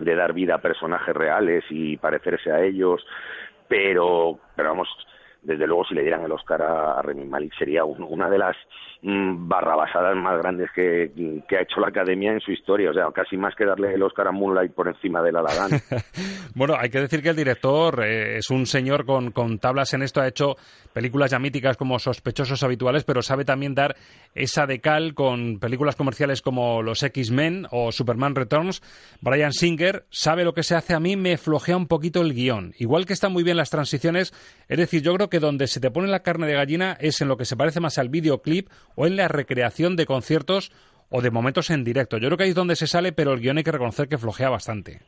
[0.00, 3.04] de dar vida a personajes reales y parecerse a ellos,
[3.68, 4.88] pero, pero vamos,
[5.44, 8.56] desde luego si le dieran el Oscar a, Remy Malik sería una de las
[9.02, 11.10] mm, barrabasadas más grandes que,
[11.50, 12.90] ha hecho la Academia en su historia.
[12.90, 15.52] O sea, casi más que darle el Oscar a Moonlight por encima de La La
[16.54, 20.02] bueno, hay que decir que el director eh, es un señor con, con, tablas en
[20.02, 20.20] esto.
[20.20, 20.56] Ha hecho
[20.92, 23.96] películas ya míticas como Sospechosos Habituales, pero sabe también dar
[24.34, 28.82] esa decal con películas comerciales como Los X-Men o Superman Returns.
[29.20, 30.94] Brian Singer sabe lo que se hace.
[30.94, 32.72] A mí me flojea un poquito el guion.
[32.78, 34.32] Igual que están muy bien las transiciones,
[34.68, 37.28] es decir, yo creo que donde se te pone la carne de gallina es en
[37.28, 40.72] lo que se parece más al videoclip o en la recreación de conciertos
[41.10, 42.18] o de momentos en directo.
[42.18, 44.18] Yo creo que ahí es donde se sale, pero el guion hay que reconocer que
[44.18, 45.00] flojea bastante.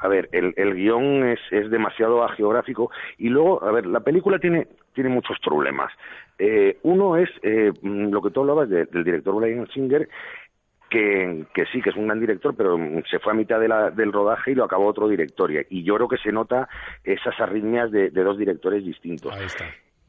[0.00, 4.38] A ver, el, el guion es, es, demasiado geográfico y luego, a ver, la película
[4.38, 5.92] tiene, tiene muchos problemas.
[6.38, 10.08] Eh, uno es eh, lo que tú hablabas del director Brian Singer,
[10.94, 12.78] que, sí, que es un gran director, pero
[13.10, 15.50] se fue a mitad de la, del rodaje y lo acabó otro director.
[15.68, 16.68] Y yo creo que se nota
[17.02, 19.34] esas arritmias de, dos directores distintos.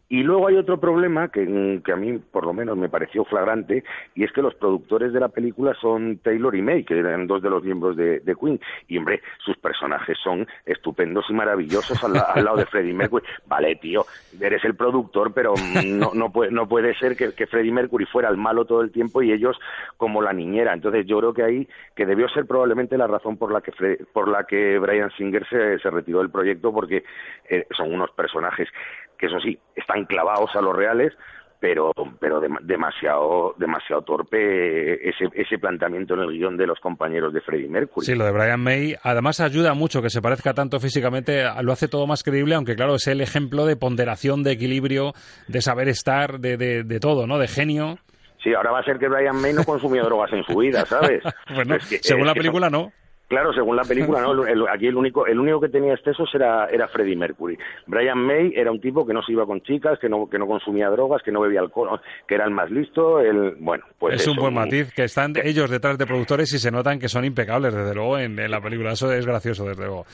[0.08, 3.84] Y luego hay otro problema que, que, a mí, por lo menos, me pareció flagrante,
[4.14, 7.42] y es que los productores de la película son Taylor y May, que eran dos
[7.42, 8.60] de los miembros de, Queen.
[8.88, 13.26] Y, hombre, sus personajes son estupendos y maravillosos al, lado de Freddie Mercury.
[13.48, 14.06] Vale, tío,
[14.40, 18.30] eres el productor, pero no, no, puede, no puede ser que, que Freddie Mercury fuera
[18.30, 19.60] el malo todo el tiempo y ellos
[19.98, 20.74] como la niñera.
[20.74, 23.72] Entonces, yo creo que ahí, que debió ser probablemente la razón por la que,
[24.14, 27.04] por la que Brian Singer se, se retiró del proyecto, porque
[27.50, 28.70] eh, son unos personajes
[29.18, 31.14] que eso sí, están clavados a los reales,
[31.60, 37.42] pero, pero demasiado, demasiado torpe ese, ese planteamiento en el guion de los compañeros de
[37.42, 38.06] Freddie Mercury.
[38.06, 41.88] Sí, lo de Brian May, además ayuda mucho que se parezca tanto físicamente, lo hace
[41.88, 45.14] todo más creíble, aunque claro, es el ejemplo de ponderación, de equilibrio,
[45.48, 47.40] de saber estar, de, de, de todo, ¿no?
[47.40, 47.98] De genio.
[48.44, 51.24] Sí, ahora va a ser que Brian May no consumió drogas en su vida, ¿sabes?
[51.56, 52.92] bueno, según la película no.
[53.28, 54.44] Claro, según la película, ¿no?
[54.72, 57.58] aquí el único, el único que tenía excesos era, era Freddie Mercury.
[57.88, 60.48] Brian May era un tipo que no se iba con chicas, que no, que no
[60.48, 63.20] consumía drogas, que no bebía alcohol, que era el más listo.
[63.20, 66.72] El, bueno, pues es un buen matiz que están ellos detrás de productores y se
[66.72, 68.92] notan que son impecables, desde luego, en, la película.
[68.92, 70.06] Eso es gracioso, desde luego.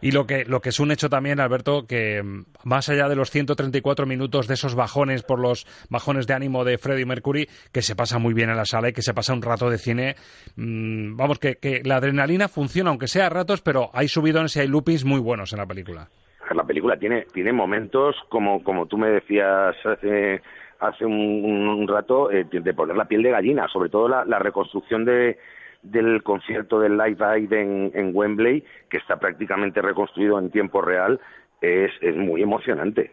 [0.00, 3.16] Y lo que, lo que es un hecho también, Alberto, que mm, más allá de
[3.16, 7.82] los 134 minutos de esos bajones por los bajones de ánimo de Freddie Mercury, que
[7.82, 10.16] se pasa muy bien en la sala y que se pasa un rato de cine,
[10.56, 14.60] mmm, vamos, que, que la adrenalina funciona, aunque sea a ratos, pero hay subidones y
[14.60, 16.08] hay loopings muy buenos en la película.
[16.54, 20.42] La película tiene, tiene momentos, como, como tú me decías hace,
[20.80, 25.04] hace un, rato, eh, de poner la piel de gallina, sobre todo la, la reconstrucción
[25.04, 25.38] de,
[25.82, 31.20] del concierto del Live Aid en, en, Wembley, que está prácticamente reconstruido en tiempo real,
[31.60, 33.12] es, es muy emocionante.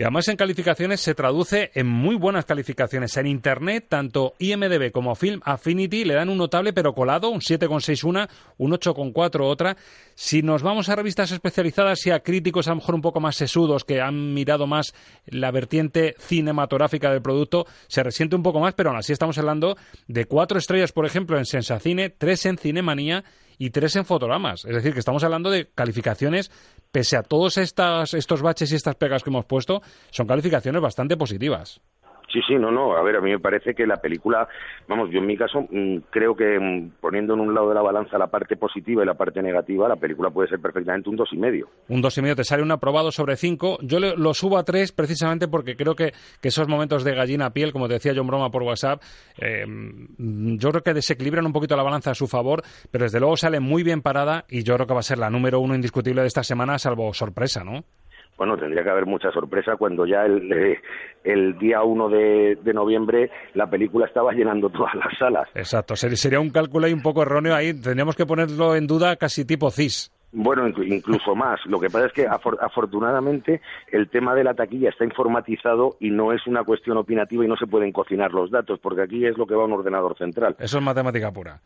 [0.00, 3.16] Y además en calificaciones se traduce en muy buenas calificaciones.
[3.18, 8.26] En Internet, tanto IMDB como Film Affinity le dan un notable pero colado, un 7,61,
[8.56, 9.76] un 8,4 otra.
[10.14, 13.36] Si nos vamos a revistas especializadas y a críticos a lo mejor un poco más
[13.36, 14.94] sesudos que han mirado más
[15.26, 19.76] la vertiente cinematográfica del producto, se resiente un poco más, pero aún así estamos hablando
[20.08, 23.22] de cuatro estrellas, por ejemplo, en Sensacine, tres en Cinemanía
[23.60, 24.64] y tres en fotogramas.
[24.64, 26.50] Es decir, que estamos hablando de calificaciones,
[26.90, 31.16] pese a todos estas, estos baches y estas pegas que hemos puesto, son calificaciones bastante
[31.16, 31.80] positivas.
[32.32, 32.96] Sí, sí, no, no.
[32.96, 34.48] A ver, a mí me parece que la película,
[34.86, 37.82] vamos, yo en mi caso mm, creo que mm, poniendo en un lado de la
[37.82, 41.28] balanza la parte positiva y la parte negativa, la película puede ser perfectamente un dos
[41.32, 41.68] y medio.
[41.88, 43.78] Un dos y medio te sale un aprobado sobre cinco.
[43.82, 46.12] Yo lo subo a tres precisamente porque creo que,
[46.42, 49.00] esos momentos de gallina piel, como te decía John Broma por WhatsApp,
[49.38, 49.64] eh,
[50.18, 53.60] yo creo que desequilibran un poquito la balanza a su favor, pero desde luego sale
[53.60, 56.26] muy bien parada y yo creo que va a ser la número uno indiscutible de
[56.26, 57.84] esta semana, salvo sorpresa, ¿no?
[58.40, 60.80] Bueno, tendría que haber mucha sorpresa cuando ya el, eh,
[61.24, 65.46] el día 1 de, de, noviembre la película estaba llenando todas las salas.
[65.54, 69.44] Exacto, sería un cálculo ahí un poco erróneo ahí, tendríamos que ponerlo en duda casi
[69.44, 70.10] tipo CIS.
[70.32, 71.58] Bueno, incluso más.
[71.66, 76.32] Lo que pasa es que afortunadamente el tema de la taquilla está informatizado y no
[76.32, 79.46] es una cuestión opinativa y no se pueden cocinar los datos, porque aquí es lo
[79.46, 80.54] que va a un ordenador central.
[80.60, 81.60] Eso es matemática pura.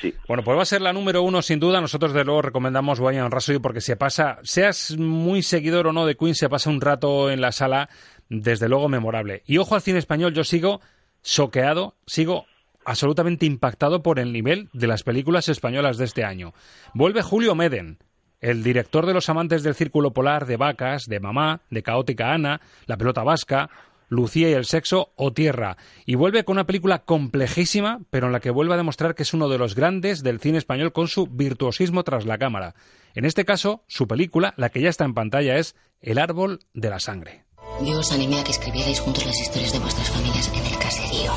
[0.00, 0.14] Sí.
[0.28, 1.80] Bueno, pues va a ser la número uno sin duda.
[1.80, 6.16] Nosotros de luego recomendamos Boyan Rhapsody porque se pasa, seas muy seguidor o no de
[6.16, 7.88] Queen, se pasa un rato en la sala,
[8.28, 9.42] desde luego memorable.
[9.46, 10.80] Y ojo al cine español, yo sigo
[11.22, 12.44] soqueado, sigo
[12.84, 16.54] absolutamente impactado por el nivel de las películas españolas de este año.
[16.94, 17.98] Vuelve Julio Meden,
[18.40, 22.60] el director de Los amantes del Círculo Polar, de Vacas, de Mamá, de Caótica Ana,
[22.86, 23.70] La pelota vasca,
[24.08, 25.76] Lucía y el sexo o Tierra.
[26.04, 29.32] Y vuelve con una película complejísima, pero en la que vuelve a demostrar que es
[29.32, 32.74] uno de los grandes del cine español con su virtuosismo tras la cámara.
[33.14, 36.90] En este caso, su película, la que ya está en pantalla, es El árbol de
[36.90, 37.44] la sangre.
[37.84, 41.32] Yo os animé a que escribierais juntos las historias de vuestras familias en el caserío.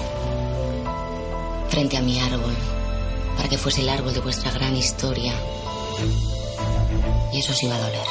[1.70, 2.54] Frente a mi árbol,
[3.38, 5.34] para que fuese el árbol de vuestra gran historia.
[7.34, 8.08] Y eso os iba a doler.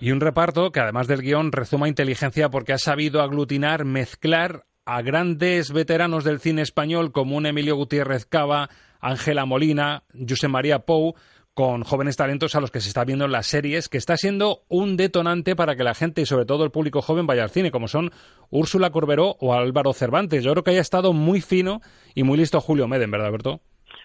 [0.00, 5.02] Y un reparto que además del guion rezuma inteligencia porque ha sabido aglutinar, mezclar a
[5.02, 11.14] grandes veteranos del cine español como un Emilio Gutiérrez Cava, Ángela Molina, José María Pou,
[11.52, 14.62] con jóvenes talentos a los que se está viendo en las series, que está siendo
[14.68, 17.70] un detonante para que la gente y sobre todo el público joven vaya al cine,
[17.70, 18.10] como son
[18.48, 20.42] Úrsula Corberó o Álvaro Cervantes.
[20.44, 21.82] Yo creo que haya estado muy fino
[22.14, 23.60] y muy listo Julio Meden, ¿verdad, Alberto?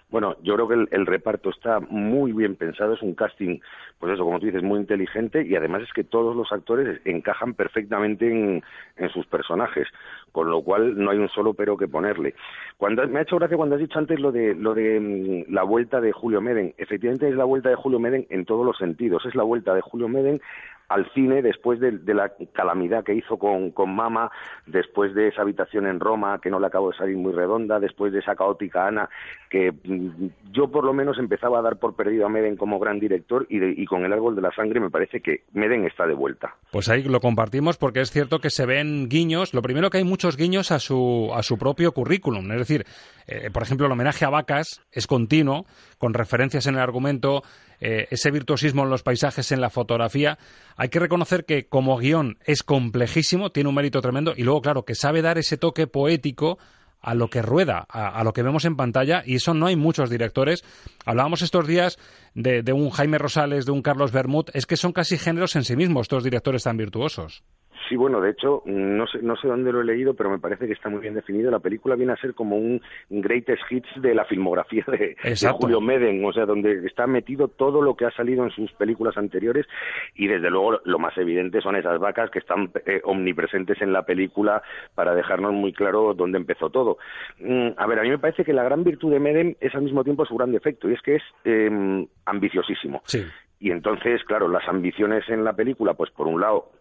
[0.10, 3.60] Bueno, yo creo que el, el, reparto está muy bien pensado, es un casting,
[4.00, 7.54] pues eso, como tú dices, muy inteligente y además es que todos los actores encajan
[7.54, 8.64] perfectamente en,
[9.10, 9.88] sus personajes,
[10.32, 12.36] con lo cual no hay un solo pero que ponerle.
[12.78, 15.64] Cuando me ha hecho gracia cuando has dicho antes lo de lo de mm, la
[15.64, 16.74] vuelta de Julio Meden.
[16.78, 19.26] Efectivamente es la vuelta de Julio Meden en todos los sentidos.
[19.26, 20.42] Es la vuelta de Julio Meden
[20.90, 24.32] al cine después de, la calamidad que hizo con, con Mama,
[24.66, 28.14] después de esa habitación en Roma que no le acabó de salir muy redonda, después
[28.14, 29.10] de esa caótica Ana,
[29.50, 33.00] que mm, yo por lo menos empezaba a dar por perdido a Meden como gran
[33.00, 36.06] director y, de, y con El Árbol de la Sangre me parece que Meden está
[36.06, 36.56] de vuelta.
[36.72, 39.54] Pues ahí lo compartimos porque es cierto que se ven guiños.
[39.54, 42.52] Lo primero que hay muchos guiños a su, a su propio currículum.
[42.52, 42.86] Es decir,
[43.28, 45.66] eh, por ejemplo, el homenaje a Vacas es continuo,
[45.98, 47.44] con referencias en el argumento,
[47.80, 50.38] eh, ese virtuosismo en los paisajes, en la fotografía.
[50.76, 54.86] Hay que reconocer que como guion es complejísimo, tiene un mérito tremendo y luego, claro,
[54.86, 56.58] que sabe dar ese toque poético
[57.02, 60.10] a lo que rueda, a, lo que vemos en pantalla, y eso no hay muchos
[60.10, 60.64] directores.
[61.06, 62.00] Hablábamos estos días
[62.34, 65.66] de, de un Jaime Rosales, de un Carlos Bermud, es que son casi géneros en
[65.66, 67.44] sí mismos estos directores tan virtuosos.
[67.88, 70.66] Sí, bueno, de hecho, no sé, no sé dónde lo he leído, pero me parece
[70.66, 71.52] que está muy bien definido.
[71.52, 75.82] La película viene a ser como un greatest hits de la filmografía de, de, Julio
[75.82, 79.68] Meden, o sea, donde está metido todo lo que ha salido en sus películas anteriores
[80.16, 84.04] y desde luego lo más evidente son esas vacas que están eh, omnipresentes en la
[84.04, 84.64] película
[84.96, 86.98] para dejarnos muy claro dónde empezó todo.
[87.40, 89.84] Mm, a ver, a mí me parece que la gran virtud de Meden es al
[89.84, 93.02] mismo tiempo su gran defecto y es que es eh, ambiciosísimo.
[93.06, 93.24] Sí.
[93.60, 96.72] Y entonces, claro, las ambiciones en la película, pues por un lado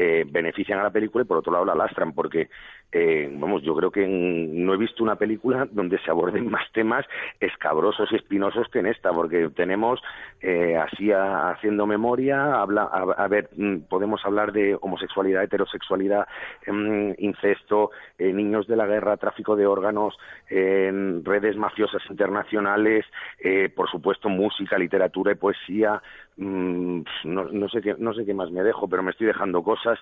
[0.00, 2.48] eh, benefician a la película y por otro lado la lastran, porque,
[2.92, 6.70] eh, vamos, yo creo que en, no he visto una película donde se aborden más
[6.72, 7.04] temas
[7.40, 10.00] escabrosos y espinosos que en esta, porque tenemos,
[10.40, 16.28] eh, así haciendo memoria, habla, a, ver, mm, podemos hablar de homosexualidad, heterosexualidad,
[16.64, 20.16] eh, incesto, niños de la guerra, tráfico de órganos,
[20.48, 23.04] redes mafiosas internacionales,
[23.40, 26.02] eh, por supuesto música, literatura y poesía,
[26.38, 29.98] no, no, sé qué, no sé qué más me dejo, pero me estoy dejando cosas.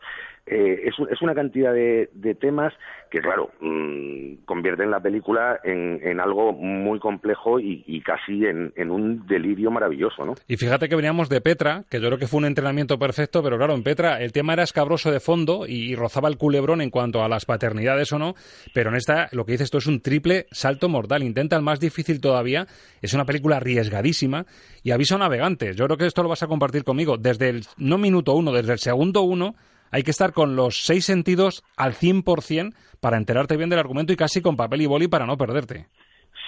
[0.47, 2.75] Eh, es, es, una cantidad de, de, temas
[3.11, 8.91] que, claro, mmm, convierten la película en, en algo muy complejo y, casi en, en,
[8.91, 10.35] un delirio maravilloso, ¿no?
[10.47, 13.57] Y fíjate que veníamos de Petra, que yo creo que fue un entrenamiento perfecto, pero
[13.57, 17.23] claro, en Petra el tema era escabroso de fondo y, rozaba el culebrón en cuanto
[17.23, 18.35] a las paternidades o no,
[18.75, 21.23] pero en esta lo que dices tú es un triple salto mortal.
[21.23, 22.67] Intenta el más difícil todavía.
[23.01, 24.45] Es una película arriesgadísima
[24.83, 25.77] y aviso a navegantes.
[25.77, 27.17] Yo creo que esto lo vas a compartir conmigo.
[27.17, 29.55] Desde el, no minuto uno, desde el segundo uno,
[29.93, 34.17] hay que estar con los seis sentidos al 100% para enterarte bien del argumento y
[34.17, 35.87] casi con papel y boli para no perderte.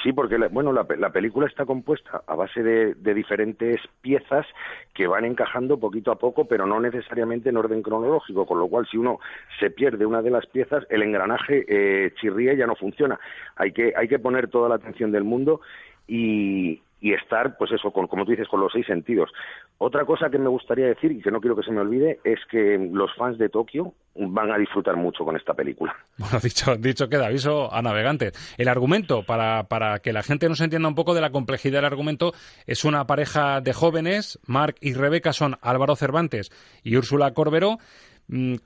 [0.02, 4.46] Sí, porque la, bueno, la, la, película está compuesta a base de, de, diferentes piezas
[4.94, 8.86] que van encajando poquito a poco, pero no necesariamente en orden cronológico, con lo cual
[8.88, 9.18] si uno
[9.58, 13.18] se pierde una de las piezas, el engranaje eh, chirría y ya no funciona.
[13.56, 15.60] Hay que, hay que poner toda la atención del mundo
[16.06, 19.30] y, y estar, pues eso, con, como tú dices, con los seis sentidos.
[19.78, 22.40] Otra cosa que me gustaría decir y que no quiero que se me olvide es
[22.50, 25.94] que los fans de Tokio van a disfrutar mucho con esta película.
[26.16, 28.32] Bueno, dicho, dicho queda, aviso a navegantes.
[28.58, 31.84] El argumento, para, para que la gente nos entienda un poco de la complejidad del
[31.84, 32.32] argumento,
[32.66, 36.50] es una pareja de jóvenes, Mark y Rebeca son Álvaro Cervantes
[36.82, 37.78] y Úrsula Corberó,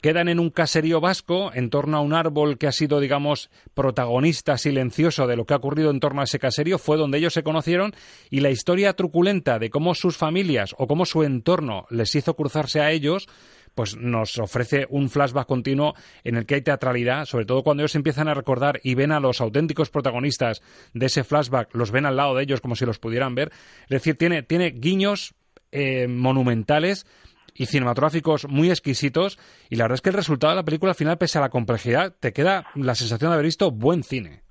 [0.01, 4.59] quedan en un caserío vasco en torno a un árbol que ha sido, digamos, protagonista
[4.59, 7.45] silencioso de lo que ha ocurrido en torno a ese caserío, fue donde ellos se
[7.45, 7.95] conocieron
[8.29, 12.81] y la historia truculenta de cómo sus familias o cómo su entorno les hizo cruzarse
[12.81, 13.29] a ellos,
[13.75, 15.95] pues nos ofrece un flashback continuo
[16.25, 19.21] en el que hay teatralidad, sobre todo cuando ellos empiezan a recordar y ven a
[19.21, 20.61] los auténticos protagonistas
[20.93, 23.53] de ese flashback, los ven al lado de ellos como si los pudieran ver.
[23.85, 25.35] Es decir, tiene, tiene guiños
[25.71, 27.07] eh, monumentales
[27.55, 29.39] y cinematográficos muy exquisitos
[29.71, 31.51] y la verdad es que el resultado de la película al final, pese a la
[31.51, 34.43] complejidad, te queda la sensación de haber visto buen cine.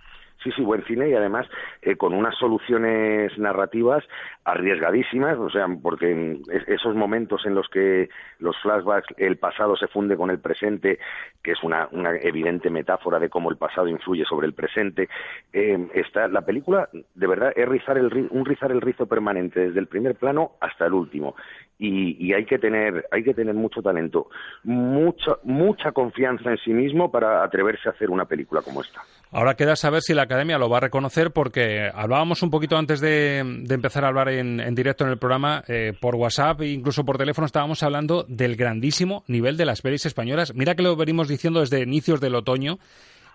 [0.44, 1.48] Sí, sí, buen cine y además
[1.84, 4.04] eh, con unas soluciones narrativas
[4.44, 10.18] arriesgadísimas, o sea, porque esos momentos en los que los flashbacks, el pasado se funde
[10.18, 10.98] con el presente,
[11.44, 15.10] que es una, una evidente metáfora de cómo el pasado influye sobre el presente,
[15.54, 19.80] eh, está, la película de verdad es rizar el, un rizar el rizo permanente desde
[19.80, 21.36] el primer plano hasta el último
[21.82, 24.28] y, y hay que tener hay que tener mucho talento,
[24.64, 29.02] mucha mucha confianza en sí mismo para atreverse a hacer una película como esta.
[29.32, 33.02] Ahora queda saber si la Academia lo va a reconocer porque hablábamos un poquito antes
[33.02, 37.18] de, empezar a hablar en, directo en el programa eh, por WhatsApp e incluso por
[37.18, 40.54] teléfono estábamos hablando del grandísimo nivel de las pelis españolas.
[40.54, 42.78] Mira que lo venimos diciendo desde inicios del otoño,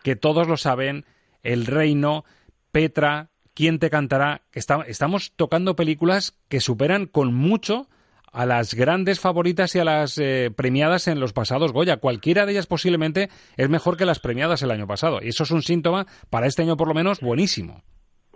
[0.04, 1.04] que todos lo saben,
[1.42, 2.24] El Reino,
[2.70, 4.42] Petra, ¿Quién te cantará?
[4.52, 7.88] estamos tocando películas que superan con mucho
[8.32, 11.98] a las grandes favoritas y a las eh, premiadas en los pasados Goya.
[11.98, 15.20] Cualquiera de ellas posiblemente es mejor que las premiadas el año pasado.
[15.22, 17.82] Y eso es un síntoma, para este año por lo menos, buenísimo.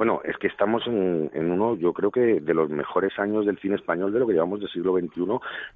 [0.01, 3.75] Bueno, es que estamos en, uno, yo creo que de los mejores años del cine
[3.75, 5.27] español de lo que llevamos del siglo XXI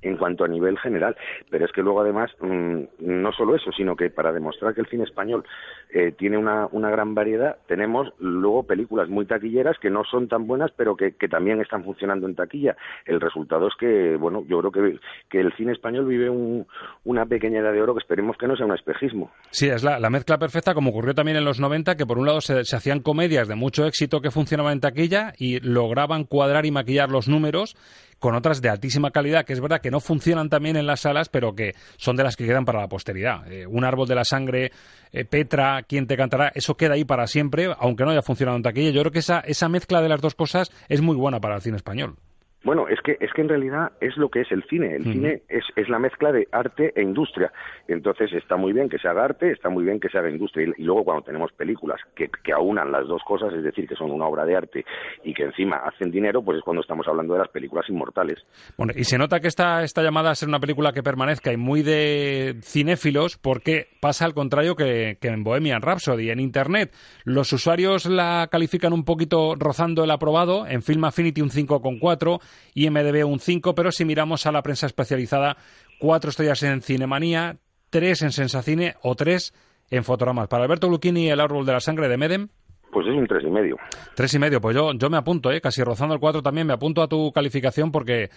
[0.00, 1.14] en cuanto a nivel general.
[1.50, 4.86] Pero es que luego además, mm, no solo eso, sino que para demostrar que el
[4.86, 5.44] cine español
[5.92, 10.46] eh, tiene una, una, gran variedad, tenemos luego películas muy taquilleras que no son tan
[10.46, 12.78] buenas, pero que, que, también están funcionando en taquilla.
[13.04, 14.98] El resultado es que, bueno, yo creo que,
[15.28, 16.66] que el cine español vive un,
[17.04, 19.30] una pequeña edad de oro que esperemos que no sea un espejismo.
[19.50, 22.24] Sí, es la, la mezcla perfecta, como ocurrió también en los 90, que por un
[22.24, 26.66] lado se, se hacían comedias de mucho éxito que funcionaba en taquilla y lograban cuadrar
[26.66, 27.76] y maquillar los números
[28.18, 31.28] con otras de altísima calidad, que es verdad que no funcionan también en las salas,
[31.28, 33.46] pero que son de las que quedan para la posteridad.
[33.52, 34.72] Eh, un árbol de la sangre,
[35.12, 36.50] eh, Petra, ¿Quién te cantará?
[36.54, 38.90] Eso queda ahí para siempre, aunque no haya funcionado en taquilla.
[38.90, 41.62] Yo creo que esa, esa mezcla de las dos cosas es muy buena para el
[41.62, 42.16] cine español.
[42.64, 44.96] Bueno, es que, es que en realidad es lo que es el cine.
[44.96, 47.52] El cine es, es, la mezcla de arte e industria.
[47.88, 50.72] Entonces está muy bien que se haga arte, está muy bien que se haga industria.
[50.78, 54.10] Y, luego cuando tenemos películas que, que, aunan las dos cosas, es decir, que son
[54.10, 54.84] una obra de arte
[55.24, 58.38] y que encima hacen dinero, pues es cuando estamos hablando de las películas inmortales.
[58.78, 61.58] Bueno, y se nota que esta, esta llamada a ser una película que permanezca y
[61.58, 66.30] muy de cinéfilos porque pasa al contrario que, que en Bohemian Rhapsody.
[66.30, 66.94] En Internet
[67.24, 72.40] los usuarios la califican un poquito rozando el aprobado, en Film Affinity un 5,4
[72.74, 75.56] IMDB un 5, pero si miramos a la prensa especializada,
[75.98, 77.56] cuatro estrellas en Cinemanía,
[77.90, 79.54] tres en Sensacine o tres
[79.90, 80.48] en Fotogramas.
[80.48, 82.48] Para Alberto Lucchini, el árbol de la sangre de Medem.
[82.92, 83.76] Pues es un tres y medio.
[84.14, 85.60] Tres y medio, pues yo, yo me apunto, ¿eh?
[85.60, 88.30] casi rozando el cuatro también, me apunto a tu calificación porque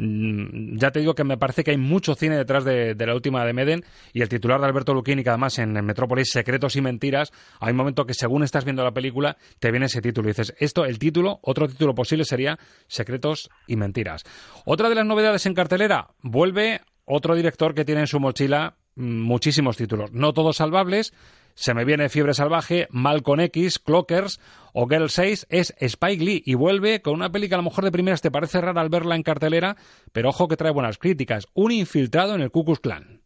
[0.00, 3.52] ya te digo que me parece que hay mucho cine detrás de, la última de
[3.52, 7.72] Meden y el titular de Alberto Luquini, que además en, Metrópolis, Secretos y Mentiras, hay
[7.72, 10.84] un momento que según estás viendo la película, te viene ese título y dices, esto,
[10.84, 14.24] el título, otro título posible sería Secretos y Mentiras.
[14.64, 19.20] Otra de las novedades en cartelera, vuelve otro director que tiene en su mochila mm,
[19.20, 21.12] muchísimos títulos, no todos salvables,
[21.60, 24.40] se me viene Fiebre Salvaje, Malcolm X, Clockers
[24.72, 27.92] o Girl 6 es Spike Lee y vuelve con una película a lo mejor de
[27.92, 29.76] primeras te parece rara al verla en cartelera,
[30.10, 31.48] pero ojo que trae buenas críticas.
[31.52, 33.20] Un infiltrado en el Ku Klux Klan.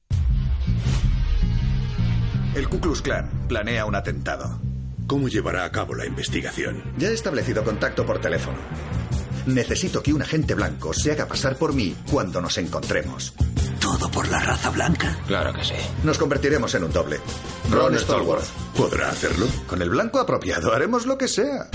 [2.56, 4.58] El Ku Klux Klan planea un atentado.
[5.06, 6.82] ¿Cómo llevará a cabo la investigación?
[6.98, 8.58] Ya he establecido contacto por teléfono.
[9.46, 13.34] Necesito que un agente blanco se haga pasar por mí cuando nos encontremos.
[13.80, 15.18] ¿Todo por la raza blanca?
[15.26, 15.74] Claro que sí.
[16.02, 17.20] Nos convertiremos en un doble.
[17.70, 18.46] Ron Stallworth.
[18.76, 19.46] ¿Podrá hacerlo?
[19.66, 21.68] Con el blanco apropiado haremos lo que sea.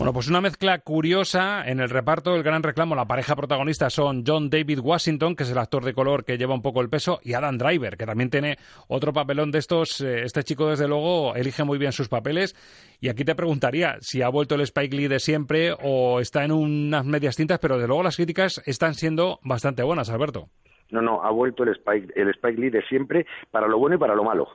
[0.00, 2.34] Bueno, pues una mezcla curiosa en el reparto.
[2.34, 5.92] El gran reclamo, la pareja protagonista son John David Washington, que es el actor de
[5.92, 8.56] color que lleva un poco el peso, y Adam Driver, que también tiene
[8.88, 10.00] otro papelón de estos.
[10.00, 12.54] Eh, este chico, desde luego, elige muy bien sus papeles.
[12.98, 16.52] Y aquí te preguntaría si ha vuelto el Spike Lee de siempre o está en
[16.52, 20.46] unas medias tintas, pero de luego las críticas están siendo bastante buenas, Alberto.
[20.90, 23.98] No, no, ha vuelto el Spike, el Spike Lee de siempre, para lo bueno y
[23.98, 24.48] para lo malo.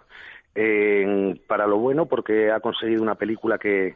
[1.46, 3.96] Para lo bueno, porque ha conseguido una película que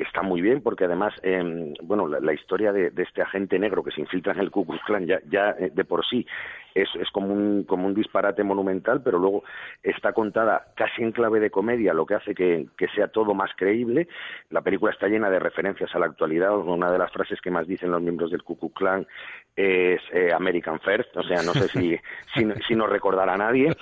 [0.00, 3.90] que está muy bien porque además, eh, bueno, la, historia de, este agente negro que
[3.90, 6.26] se infiltra en el Ku Klux Klan ya, ya eh, de por sí
[6.74, 9.44] es, es como, un, como un disparate monumental, pero luego
[9.82, 13.50] está contada casi en clave de comedia, lo que hace que, que sea todo más
[13.56, 14.08] creíble.
[14.48, 16.56] La película está llena de referencias a la actualidad.
[16.56, 19.06] Una de las frases que más dicen los miembros del Ku Klux Klan
[19.54, 21.98] es eh, American First, o sea, no sé si,
[22.34, 23.76] si, si nos recordará a nadie.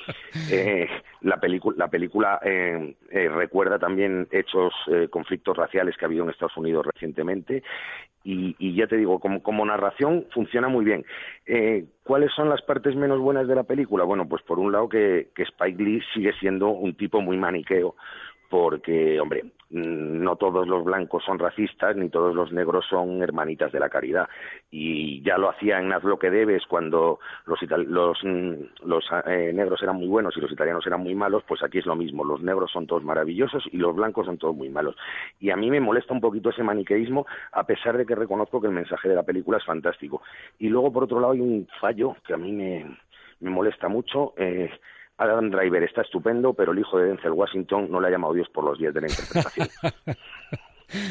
[0.50, 0.88] Eh,
[1.20, 1.38] la,
[1.76, 2.94] la película eh,
[3.28, 7.62] recuerda también hechos, eh, conflictos raciales que ha habido en Estados Unidos recientemente
[8.24, 11.04] y, y ya te digo, como, como narración funciona muy bien.
[11.46, 14.04] Eh, ¿Cuáles son las partes menos buenas de la película?
[14.04, 17.94] Bueno, pues por un lado que, que Spike Lee sigue siendo un tipo muy maniqueo
[18.50, 23.80] porque, hombre, no todos los blancos son racistas ni todos los negros son hermanitas de
[23.80, 24.28] la caridad.
[24.70, 28.54] Y ya lo hacía en Haz lo que debes cuando los los, mm,
[28.86, 31.86] los eh, negros eran muy buenos y los italianos eran muy malos pues aquí es
[31.86, 32.24] lo mismo.
[32.24, 34.96] Los negros son todos maravillosos y los blancos son todos muy malos.
[35.38, 38.68] Y a mí me molesta un poquito ese maniqueísmo a pesar de que reconozco que
[38.68, 40.22] el mensaje de la película es fantástico.
[40.58, 42.96] Y luego por otro lado hay un fallo que a mí me,
[43.40, 44.70] me molesta mucho eh,
[45.18, 48.48] Adam Driver está estupendo, pero el hijo de Denzel Washington no le ha llamado Dios
[48.48, 49.68] por los 10 de la interpretación.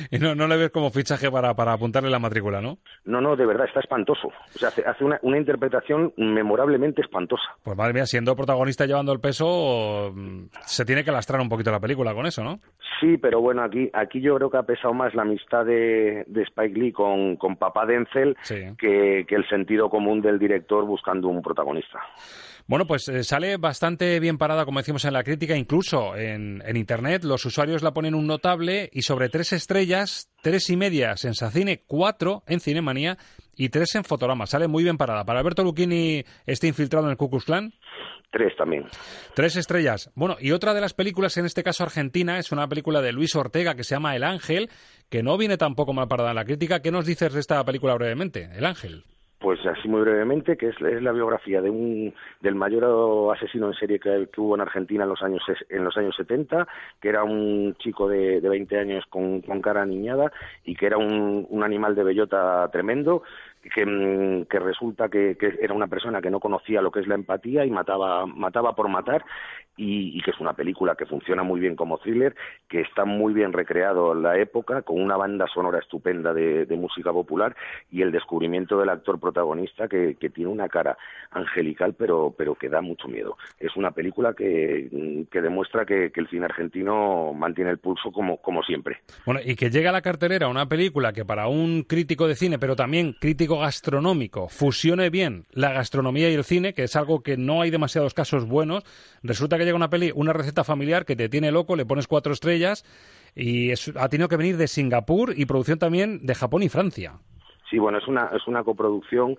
[0.09, 2.79] Y no, no le ves como fichaje para, para apuntarle la matrícula, ¿no?
[3.05, 4.27] No, no, de verdad, está espantoso.
[4.27, 7.43] O sea, hace, hace una, una interpretación memorablemente espantosa.
[7.63, 11.71] Pues madre mía, siendo protagonista llevando el peso, mm, se tiene que lastrar un poquito
[11.71, 12.59] la película con eso, ¿no?
[12.99, 16.41] Sí, pero bueno, aquí, aquí yo creo que ha pesado más la amistad de, de
[16.43, 21.43] Spike Lee con, con papá Denzel que, que el sentido común del director buscando un
[21.43, 21.99] protagonista.
[22.68, 26.76] Bueno, pues eh, sale bastante bien parada, como decimos en la crítica, incluso en, en
[26.76, 27.24] Internet.
[27.24, 31.84] Los usuarios la ponen un notable y sobre tres estrellas, tres y media en Sensacine,
[31.88, 33.18] cuatro en Cinemanía
[33.55, 34.47] y tres en Fotorama.
[34.47, 35.24] Sale muy bien parada.
[35.24, 37.74] ¿Para Alberto Lucchini está infiltrado en el Ku Klux Klan?
[38.30, 38.86] Tres también.
[39.34, 40.11] Tres estrellas.
[40.13, 43.34] Bueno, y otra de las películas, en este caso argentina, es una película de Luis
[43.36, 44.70] Ortega que se llama El Ángel,
[45.09, 46.82] que no viene tampoco mal parada en la crítica.
[46.82, 48.49] ¿Qué nos dices de esta película brevemente?
[48.53, 49.05] El Ángel.
[49.39, 52.11] Pues así muy brevemente, que es, es la biografía de un
[52.41, 56.15] del mayor asesino en serie que, hubo en Argentina en los años en los años
[56.15, 56.67] 70,
[56.99, 60.31] que era un chico de, de 20 años con, con cara niñada
[60.65, 63.21] y que era un, un animal de bellota tremendo,
[63.73, 67.07] que, mm, que resulta que, que era una persona que no conocía lo que es
[67.07, 69.23] la empatía y mataba mataba por matar
[69.75, 72.35] y, y que es una película que funciona muy bien como thriller,
[72.67, 77.11] que está muy bien recreado en la época, con una banda sonora estupenda de, música
[77.11, 77.55] popular
[77.91, 80.95] y el descubrimiento del actor protagonista que, que tiene una cara
[81.31, 83.35] angelical pero, pero que da mucho miedo.
[83.59, 88.61] Es una película que, que demuestra que el cine argentino mantiene el pulso como, como
[88.63, 88.99] siempre.
[89.25, 92.59] Bueno, y que llega a la cartelera una película que para un crítico de cine,
[92.59, 97.37] pero también crítico gastronómico, fusione bien la gastronomía y el cine, que es algo que
[97.37, 98.83] no hay demasiados casos buenos.
[99.23, 102.33] Resulta que llega una peli, una receta familiar que te tiene loco, le pones cuatro
[102.33, 102.85] estrellas
[103.35, 107.13] y es- ha tenido que venir de Singapur y producción también de Japón y Francia.
[107.69, 109.35] Sí, bueno, es una, es una coproducción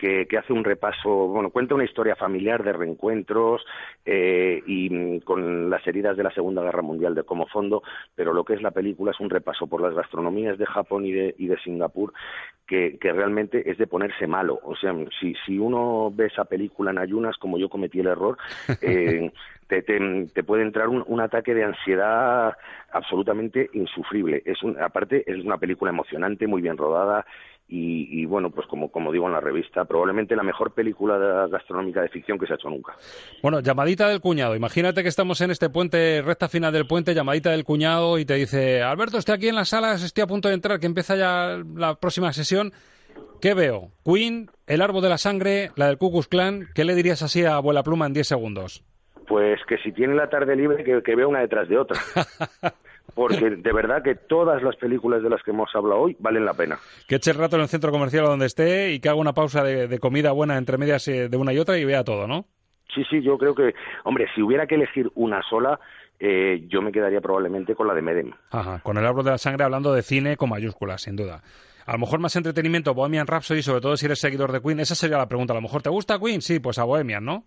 [0.00, 3.62] que, que hace un repaso, bueno, cuenta una historia familiar de reencuentros
[4.06, 7.82] eh, y mm, con las heridas de la Segunda Guerra Mundial de como fondo,
[8.14, 11.12] pero lo que es la película es un repaso por las gastronomías de Japón y
[11.12, 12.14] de, y de Singapur
[12.66, 14.58] que, que realmente es de ponerse malo.
[14.62, 18.38] O sea, si, si uno ve esa película en ayunas, como yo cometí el error,
[18.80, 19.30] eh,
[19.66, 22.56] te, te, te puede entrar un, un ataque de ansiedad
[22.92, 24.42] absolutamente insufrible.
[24.46, 27.26] Es un, aparte, es una película emocionante, muy bien rodada
[27.70, 32.02] y, y, bueno, pues como, como digo en la revista, probablemente la mejor película gastronómica
[32.02, 32.94] de ficción que se ha hecho nunca.
[33.42, 34.56] Bueno, llamadita del cuñado.
[34.56, 38.34] Imagínate que estamos en este puente, recta final del puente, llamadita del cuñado y te
[38.34, 41.62] dice, Alberto, estoy aquí en las salas, estoy a punto de entrar, que empieza ya
[41.76, 42.72] la próxima sesión.
[43.40, 43.92] ¿Qué veo?
[44.04, 46.66] Queen, El Árbol de la Sangre, la del Ku Klux Klan.
[46.74, 48.84] ¿Qué le dirías así a Abuela Pluma en 10 segundos?
[49.28, 52.00] Pues que si tiene la tarde libre, que, que vea una detrás de otra.
[53.14, 56.54] Porque de verdad que todas las películas de las que hemos hablado hoy valen la
[56.54, 56.78] pena.
[57.08, 59.62] Que eche el rato en el centro comercial donde esté y que haga una pausa
[59.62, 62.46] de, de comida buena entre medias eh, de una y otra y vea todo, ¿no?
[62.94, 65.78] Sí, sí, yo creo que, hombre, si hubiera que elegir una sola,
[66.18, 68.32] eh, yo me quedaría probablemente con la de Medem.
[68.50, 71.42] Ajá, con el árbol de la sangre hablando de cine con mayúsculas, sin duda.
[71.86, 74.80] A lo mejor más entretenimiento, Bohemian Rhapsody, sobre todo si eres seguidor de Queen.
[74.80, 75.54] Esa sería la pregunta.
[75.54, 76.42] A lo mejor, ¿te gusta Queen?
[76.42, 77.44] Sí, pues a Bohemian, ¿no?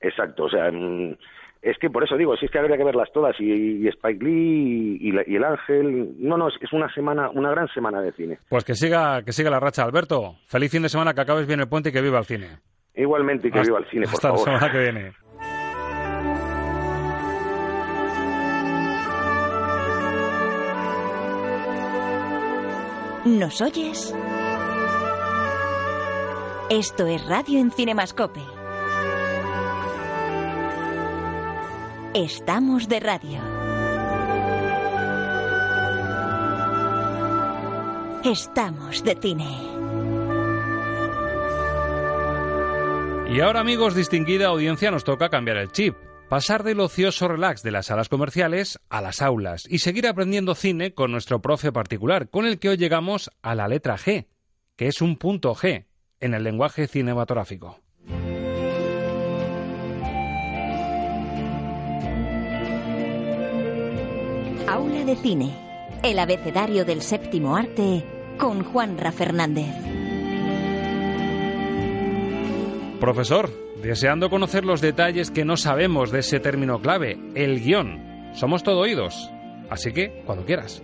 [0.00, 1.16] Exacto, o sea, mm,
[1.62, 3.44] es que por eso digo, si es que habría que verlas todas, y,
[3.84, 8.00] y Spike Lee y, El Ángel, no, no, es, es una semana, una gran semana
[8.00, 8.38] de cine.
[8.48, 10.36] Pues que siga, que siga la racha, Alberto.
[10.46, 12.58] Feliz fin de semana, que acabes bien el puente y que viva el cine.
[12.94, 14.48] Igualmente, y que Hasta- viva el cine, por hasta favor.
[14.48, 15.12] la semana que viene.
[23.24, 24.14] ¿Nos oyes?
[26.70, 28.40] Esto es Radio en Cinemascope.
[32.16, 33.42] Estamos de radio.
[38.24, 39.44] Estamos de cine.
[43.28, 45.94] Y ahora, amigos, distinguida audiencia, nos toca cambiar el chip.
[46.30, 50.94] Pasar del ocioso relax de las salas comerciales a las aulas y seguir aprendiendo cine
[50.94, 54.26] con nuestro profe particular, con el que hoy llegamos a la letra G,
[54.74, 55.84] que es un punto G
[56.20, 57.85] en el lenguaje cinematográfico.
[64.68, 65.54] Aula de cine.
[66.02, 68.04] El abecedario del séptimo arte
[68.36, 69.72] con Juanra Fernández.
[72.98, 73.48] Profesor,
[73.80, 78.32] deseando conocer los detalles que no sabemos de ese término clave, el guion.
[78.34, 79.30] Somos todo oídos.
[79.70, 80.82] Así que, cuando quieras.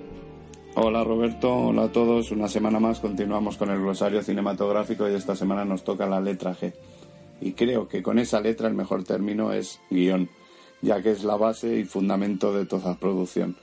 [0.77, 2.31] Hola Roberto, hola a todos.
[2.31, 6.55] Una semana más continuamos con el glosario cinematográfico y esta semana nos toca la letra
[6.55, 6.73] G.
[7.41, 10.31] Y creo que con esa letra el mejor término es guion,
[10.83, 13.57] ya que es la base y fundamento de toda producción.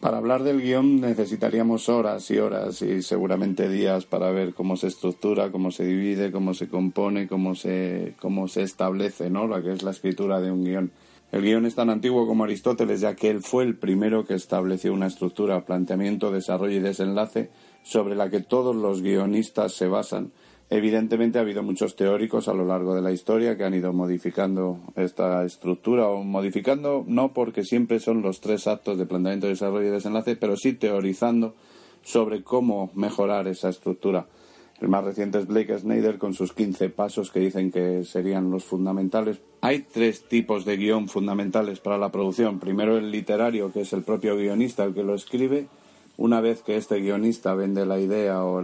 [0.00, 4.88] Para hablar del guion necesitaríamos horas y horas y seguramente días para ver cómo se
[4.88, 9.46] estructura, cómo se divide, cómo se compone, cómo se, cómo se establece, ¿no?
[9.46, 10.92] Lo que es la escritura de un guion.
[11.32, 14.92] El guion es tan antiguo como Aristóteles, ya que él fue el primero que estableció
[14.92, 17.50] una estructura, planteamiento, desarrollo y desenlace
[17.82, 20.30] sobre la que todos los guionistas se basan
[20.68, 24.80] Evidentemente ha habido muchos teóricos a lo largo de la historia que han ido modificando
[24.96, 29.92] esta estructura o modificando no porque siempre son los tres actos de planteamiento, desarrollo y
[29.92, 31.54] desenlace, pero sí teorizando
[32.02, 34.26] sobre cómo mejorar esa estructura.
[34.80, 38.64] El más reciente es Blake Snyder con sus 15 pasos que dicen que serían los
[38.64, 39.40] fundamentales.
[39.60, 42.58] Hay tres tipos de guion fundamentales para la producción.
[42.58, 45.68] Primero el literario, que es el propio guionista el que lo escribe,
[46.18, 48.62] una vez que este guionista vende la idea o,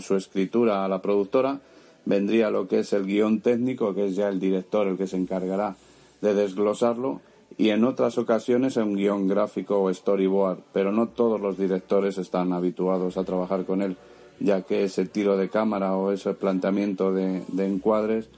[0.00, 1.60] su escritura a la productora,
[2.04, 5.16] vendría lo que es el guion técnico, que es ya el director el que se
[5.16, 5.76] encargará
[6.20, 7.20] de desglosarlo,
[7.56, 12.52] y en otras ocasiones un guion gráfico o storyboard, pero no todos los directores están
[12.52, 13.96] habituados a trabajar con él,
[14.40, 18.28] ya que ese tiro de cámara o ese planteamiento de encuadres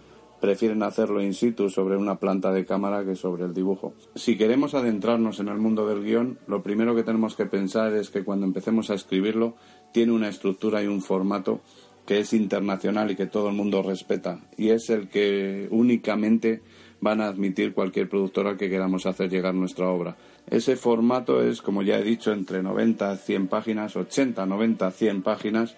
[0.46, 3.94] prefieren hacerlo in situ sobre una planta de cámara que sobre el dibujo.
[4.14, 8.10] Si queremos adentrarnos en el mundo del guion, lo primero que tenemos que pensar es
[8.10, 9.56] que cuando empecemos a escribirlo
[9.90, 11.62] tiene una estructura y un formato
[12.06, 16.62] que es internacional y que todo el mundo respeta y es el que únicamente
[17.00, 20.16] van a admitir cualquier productora que queramos hacer llegar nuestra obra.
[20.48, 25.22] Ese formato es, como ya he dicho, entre 90 a 100 páginas, 80, 90, 100
[25.22, 25.76] páginas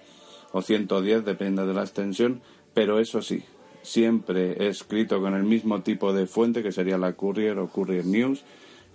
[0.53, 2.43] o 110, depende de la extensión,
[2.75, 3.43] pero eso sí,
[3.83, 8.45] siempre escrito con el mismo tipo de fuente, que sería la Courier o Courier News,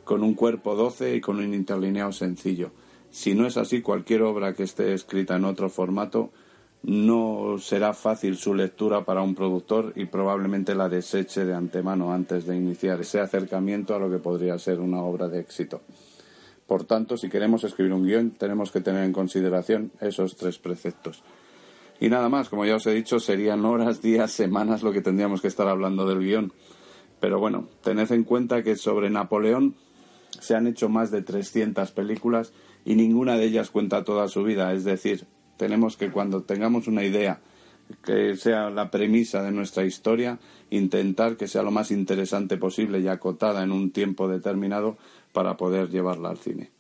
[0.03, 2.71] con un cuerpo 12 y con un interlineado sencillo.
[3.09, 6.31] Si no es así, cualquier obra que esté escrita en otro formato
[6.84, 12.45] no será fácil su lectura para un productor y probablemente la deseche de antemano antes
[12.45, 15.81] de iniciar ese acercamiento a lo que podría ser una obra de éxito.
[16.67, 21.23] Por tanto, si queremos escribir un guion, tenemos que tener en consideración esos tres preceptos.
[21.99, 25.41] Y nada más, como ya os he dicho, serían horas, días, semanas lo que tendríamos
[25.41, 26.53] que estar hablando del guion.
[27.19, 29.75] Pero bueno, tened en cuenta que sobre Napoleón
[30.39, 34.73] se han hecho más de 300 películas y ninguna de ellas cuenta toda su vida.
[34.73, 35.25] Es decir,
[35.57, 37.39] tenemos que cuando tengamos una idea
[38.03, 40.39] que sea la premisa de nuestra historia,
[40.69, 44.97] intentar que sea lo más interesante posible y acotada en un tiempo determinado
[45.31, 46.71] para poder llevarla al cine.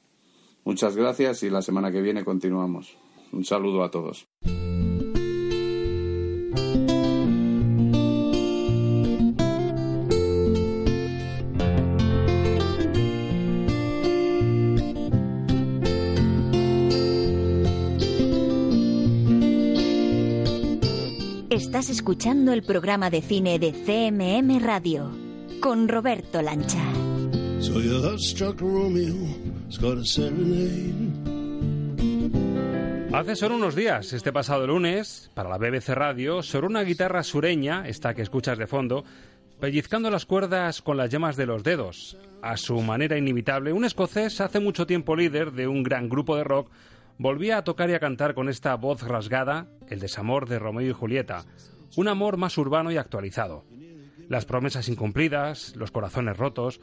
[0.65, 2.97] Muchas gracias y la semana que viene continuamos.
[3.31, 4.27] Un saludo a todos.
[21.83, 25.11] Estás escuchando el programa de cine de CMM Radio
[25.59, 26.81] con Roberto Lancha.
[27.59, 29.13] So your heart struck Romeo,
[29.67, 30.95] it's got a serenade.
[33.11, 37.85] Hace solo unos días, este pasado lunes, para la BBC Radio, sobre una guitarra sureña,
[37.85, 39.03] esta que escuchas de fondo,
[39.59, 42.17] pellizcando las cuerdas con las yemas de los dedos.
[42.41, 46.45] A su manera inimitable, un escocés, hace mucho tiempo líder de un gran grupo de
[46.45, 46.71] rock,
[47.17, 50.93] volvía a tocar y a cantar con esta voz rasgada el desamor de Romeo y
[50.93, 51.43] Julieta,
[51.95, 53.65] un amor más urbano y actualizado.
[54.29, 56.79] Las promesas incumplidas, los corazones rotos,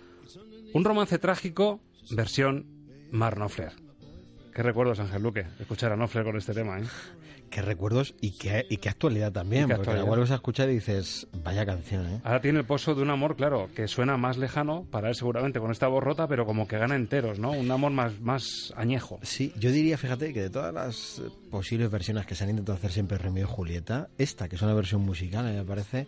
[0.72, 1.80] un romance trágico,
[2.10, 2.66] versión
[3.10, 3.72] Mar Knopfler.
[4.54, 6.80] ¿Qué recuerdos, Ángel Luque, escuchar a Knopfler con este tema?
[6.80, 6.84] ¿eh?
[7.50, 10.04] Qué recuerdos y qué, y qué actualidad también, porque actualidad?
[10.04, 12.20] la vuelves a escuchar y dices, vaya canción, ¿eh?
[12.24, 15.60] Ahora tiene el pozo de un amor, claro, que suena más lejano para él seguramente
[15.60, 17.50] con esta voz rota, pero como que gana enteros, ¿no?
[17.50, 19.18] Un amor más, más añejo.
[19.22, 22.92] Sí, yo diría, fíjate, que de todas las posibles versiones que se han intentado hacer
[22.92, 26.06] siempre Remio y Julieta, esta, que es una versión musical, me parece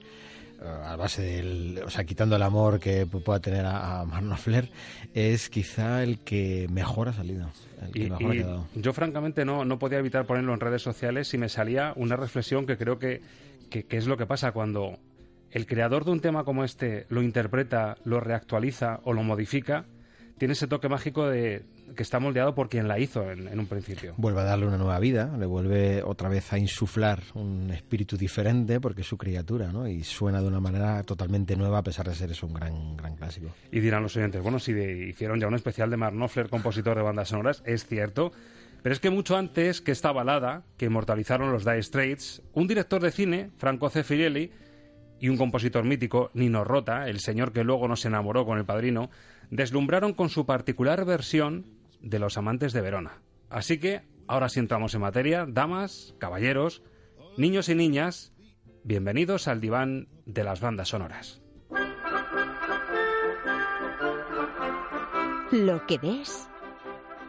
[0.65, 4.71] a base del, o sea, quitando el amor que pueda tener a, a Marno Flair,
[5.15, 7.51] es quizá el que mejor ha salido.
[7.83, 8.69] El que Y, mejor ha quedado.
[8.75, 12.67] yo francamente no, no podía evitar ponerlo en redes sociales y me salía una reflexión
[12.67, 13.21] que creo que,
[13.71, 14.99] que, que es lo que pasa cuando
[15.51, 19.85] el creador de un tema como este lo interpreta, lo reactualiza o lo modifica,
[20.39, 21.65] tiene ese toque mágico de
[21.95, 24.15] que está moldeado por quien la hizo en, en un principio.
[24.17, 28.81] Vuelve a darle una nueva vida, le vuelve otra vez a insuflar un espíritu diferente
[28.81, 29.87] porque es su criatura, ¿no?
[29.89, 33.17] Y suena de una manera totalmente nueva a pesar de ser eso un gran, gran
[33.17, 33.49] clásico.
[33.71, 36.97] Y dirán los oyentes, bueno, si de- hicieron ya un especial de Mark Knopfler, compositor
[36.97, 38.33] de bandas sonoras, es cierto,
[38.83, 43.01] pero es que mucho antes que esta balada, que inmortalizaron los Dire Straits, un director
[43.01, 44.51] de cine, Franco Zeffirelli,
[45.21, 49.09] y un compositor mítico, Nino Rota, el señor que luego nos enamoró con el padrino,
[49.51, 51.65] deslumbraron con su particular versión
[52.03, 53.23] de los amantes de Verona.
[53.49, 56.83] Así que ahora sí entramos en materia, damas, caballeros,
[57.37, 58.33] niños y niñas,
[58.85, 61.41] bienvenidos al diván de las bandas sonoras.
[65.53, 66.49] Lo que ves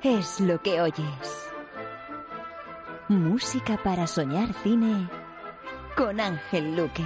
[0.02, 1.52] es lo que oyes.
[3.10, 5.10] Música para soñar cine
[5.96, 7.04] con Ángel Luque.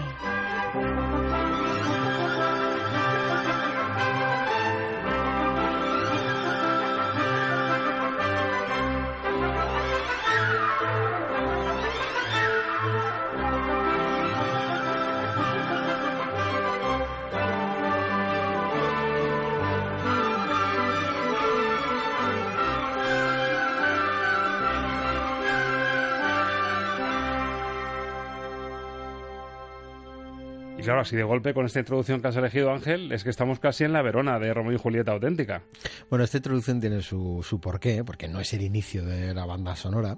[30.88, 33.84] Claro, así de golpe con esta introducción que has elegido, Ángel, es que estamos casi
[33.84, 35.64] en la Verona de Romeo y Julieta auténtica.
[36.10, 39.76] Bueno, esta introducción tiene su, su porqué, porque no es el inicio de la banda
[39.76, 40.18] sonora,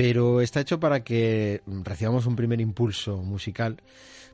[0.00, 3.82] pero está hecho para que recibamos un primer impulso musical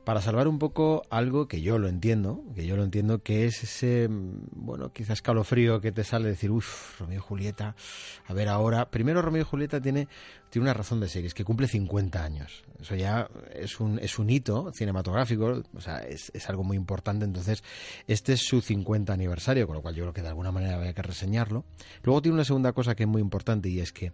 [0.05, 3.63] para salvar un poco algo que yo lo entiendo, que yo lo entiendo, que es
[3.63, 7.75] ese, bueno, quizás escalofrío que te sale decir, uff, Romeo y Julieta,
[8.27, 8.89] a ver ahora.
[8.89, 10.07] Primero, Romeo y Julieta tiene,
[10.49, 12.63] tiene una razón de ser, es que cumple 50 años.
[12.79, 17.25] Eso ya es un, es un hito cinematográfico, o sea, es, es algo muy importante.
[17.25, 17.61] Entonces,
[18.07, 20.93] este es su 50 aniversario, con lo cual yo creo que de alguna manera había
[20.93, 21.65] que reseñarlo.
[22.03, 24.13] Luego tiene una segunda cosa que es muy importante y es que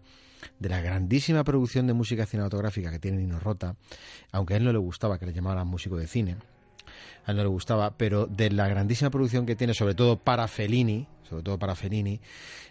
[0.59, 3.75] de la grandísima producción de música cinematográfica que tiene Nino Rota,
[4.31, 6.37] aunque a él no le gustaba que le llamaran músico de cine,
[7.25, 10.47] a él no le gustaba, pero de la grandísima producción que tiene, sobre todo para
[10.47, 12.19] Fellini, sobre todo para Fellini,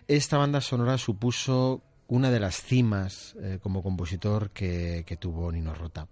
[0.08, 5.74] esta banda sonora supuso una de las cimas eh, como compositor que, que tuvo Nino
[5.74, 6.08] Rota.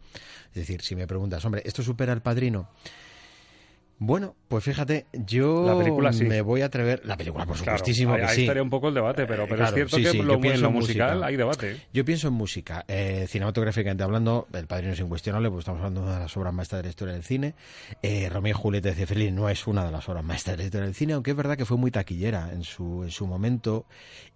[0.49, 2.71] Es decir, si me preguntas, hombre, ¿esto supera al padrino?
[4.03, 6.25] Bueno, pues fíjate, yo La película sí.
[6.25, 7.03] me voy a atrever.
[7.05, 8.41] La película, por Claro, supuestísimo ahí- que sí.
[8.41, 10.71] estaría un poco el debate, pero, pero es Claro, cierto sí, que lo, en lo
[10.71, 11.27] musical música.
[11.27, 11.77] hay debate.
[11.93, 12.83] Yo pienso en música.
[12.89, 16.55] Eh, cinematográficamente hablando, El Padrino es incuestionable, porque estamos hablando de una de las obras
[16.55, 17.55] maestras de la historia del cine.
[18.03, 20.67] Eh, Romeo y Julieta de Fellini no es una de las obras maestras de la
[20.67, 23.85] historia del cine, aunque es verdad que fue muy taquillera en su, en su momento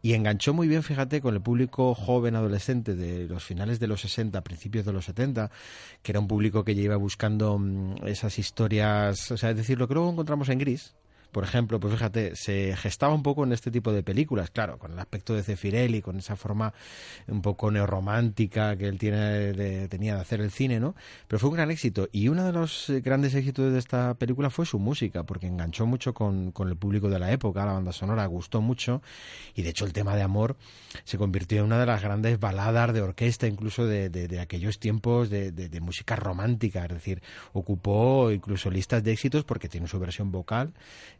[0.02, 4.02] y enganchó muy bien, fíjate, con el público joven adolescente de los finales de los
[4.02, 5.50] 60, principios de los 70,
[6.02, 9.78] que era un público que ya iba buscando mm, esas historias, o sea, es decir,
[9.78, 10.94] lo que luego encontramos en Gris,
[11.34, 14.92] por ejemplo, pues fíjate, se gestaba un poco en este tipo de películas, claro, con
[14.92, 16.72] el aspecto de Cefirelli, con esa forma
[17.26, 19.18] un poco neorromántica que él tiene
[19.52, 20.94] de- tenía de hacer el cine, ¿no?
[21.26, 24.48] Pero fue un gran éxito y uno de los eh, grandes éxitos de esta película
[24.48, 27.90] fue su música, porque enganchó mucho con, con el público de la época, la banda
[27.92, 29.02] sonora gustó mucho
[29.56, 30.56] y de hecho el tema de amor
[31.02, 34.78] se convirtió en una de las grandes baladas de orquesta, incluso de, de- de aquellos
[34.78, 37.22] tiempos de, de- de música romántica, es decir,
[37.52, 40.72] ocupó incluso listas de éxitos porque tiene su versión vocal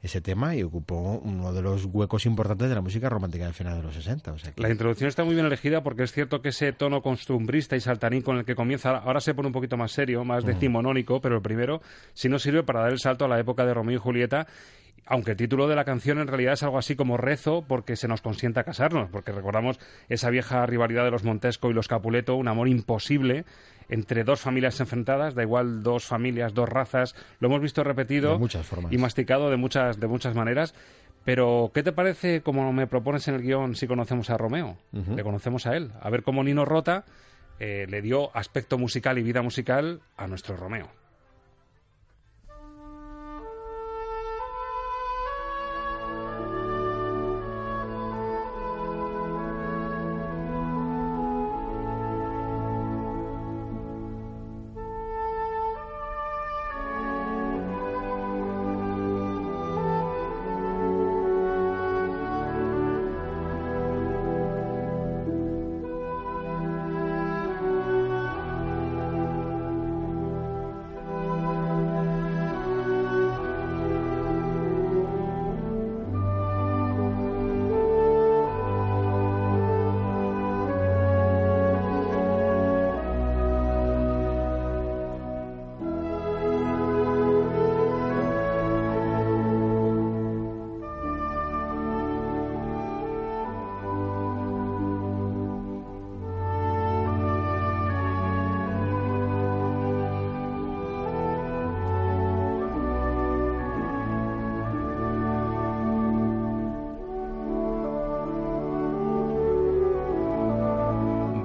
[0.05, 3.78] ese tema y ocupó uno de los huecos importantes de la música romántica del final
[3.78, 4.32] de los 60.
[4.32, 7.00] O sea que- La introducción está muy bien elegida porque es cierto que ese tono
[7.00, 10.44] costumbrista y saltarín con el que comienza ahora se pone un poquito más serio, más
[10.44, 11.80] decimonónico, pero el primero
[12.12, 14.46] sí nos sirve para dar el salto a la época de Romeo y Julieta.
[15.07, 18.09] Aunque el título de la canción en realidad es algo así como rezo porque se
[18.09, 19.78] nos consienta casarnos, porque recordamos
[20.09, 23.44] esa vieja rivalidad de los Montesco y los Capuleto, un amor imposible
[23.90, 28.38] entre dos familias enfrentadas, da igual dos familias, dos razas, lo hemos visto repetido De
[28.38, 28.90] muchas formas.
[28.92, 30.74] y masticado de muchas, de muchas maneras.
[31.24, 34.76] Pero, ¿qué te parece, como me propones en el guion, si conocemos a Romeo?
[34.92, 35.90] Le conocemos a él.
[36.00, 37.05] A ver cómo Nino Rota
[37.61, 40.88] eh, le dio aspecto musical y vida musical a nuestro Romeo.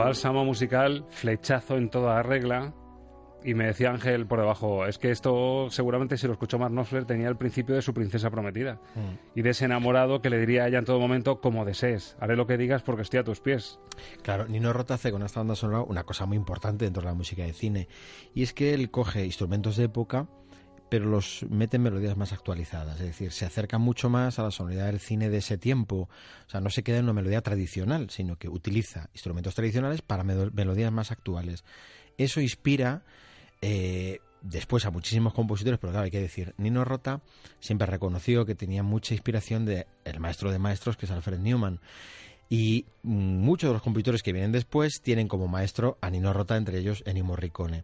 [0.09, 2.73] Bálsamo musical, flechazo en toda regla,
[3.43, 7.05] Y me decía Ángel por debajo, es que esto seguramente si lo escuchó Mark Knopfler
[7.05, 8.81] tenía el principio de su princesa prometida.
[8.95, 9.37] Mm.
[9.39, 12.35] Y de ese enamorado que le diría a ella en todo momento, como desees, haré
[12.35, 13.79] lo que digas porque estoy a tus pies.
[14.23, 17.13] Claro, Nino Rota hace con esta banda sonora una cosa muy importante dentro de la
[17.13, 17.87] música de cine.
[18.33, 20.27] Y es que él coge instrumentos de época,
[20.89, 22.99] pero los mete en melodías más actualizadas.
[22.99, 26.09] Es decir, se acerca mucho más a la sonoridad del cine de ese tiempo.
[26.47, 30.23] O sea, no se queda en una melodía tradicional, sino que utiliza instrumentos tradicionales para
[30.23, 31.63] melo- melodías más actuales.
[32.17, 33.03] Eso inspira
[33.61, 37.21] eh, después a muchísimos compositores, pero claro, hay que decir, Nino Rota
[37.59, 41.79] siempre reconoció que tenía mucha inspiración de el maestro de maestros, que es Alfred Newman.
[42.49, 46.79] Y muchos de los compositores que vienen después tienen como maestro a Nino Rota, entre
[46.79, 47.83] ellos Ennio Morricone.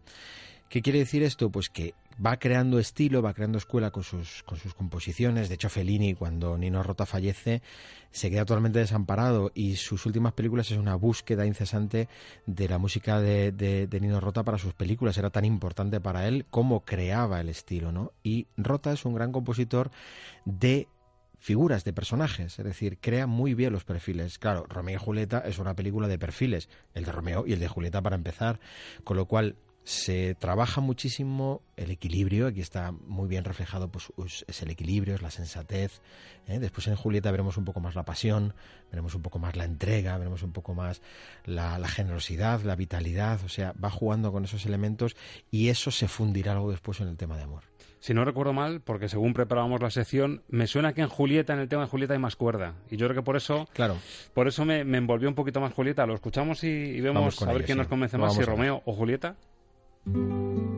[0.70, 1.50] ¿Qué quiere decir esto?
[1.50, 1.94] Pues que
[2.26, 5.50] va creando estilo, va creando escuela con sus, con sus composiciones.
[5.50, 7.62] De hecho, Fellini, cuando Nino Rota fallece,
[8.12, 12.08] se queda totalmente desamparado y sus últimas películas es una búsqueda incesante
[12.46, 15.18] de la música de, de- de Nino Rota para sus películas.
[15.18, 18.14] Era tan importante para él como creaba el estilo, ¿no?
[18.24, 19.92] Y Rota es un gran compositor
[20.46, 20.88] de
[21.38, 24.40] figuras de personajes, es decir, crea muy bien los perfiles.
[24.40, 27.68] Claro, Romeo y Julieta es una película de perfiles, el de Romeo y el de
[27.68, 28.60] Julieta para empezar,
[29.04, 29.56] con lo cual
[29.86, 34.12] se trabaja muchísimo el equilibrio, aquí está muy bien reflejado, pues
[34.48, 36.02] es el equilibrio, es la sensatez.
[36.48, 36.58] ¿eh?
[36.58, 38.56] Después en Julieta veremos un poco más la pasión,
[38.90, 41.04] veremos un poco más la entrega, veremos un poco más
[41.44, 45.16] la, la generosidad, la vitalidad, o sea, va jugando con esos elementos
[45.52, 47.64] y eso se fundirá luego después en el tema de amor.
[48.00, 51.60] Si no recuerdo mal, porque según preparábamos la sección, me suena que en Julieta, en
[51.60, 52.74] el tema de Julieta, hay más cuerda.
[52.90, 53.98] Y yo creo que por eso, claro.
[54.34, 56.06] por eso me, me envolvió un poquito más Julieta.
[56.06, 57.80] Lo escuchamos y, y vemos a ver ello, quién sí.
[57.80, 58.56] nos convence más, si vamos.
[58.56, 59.36] Romeo o Julieta.
[60.08, 60.75] うん。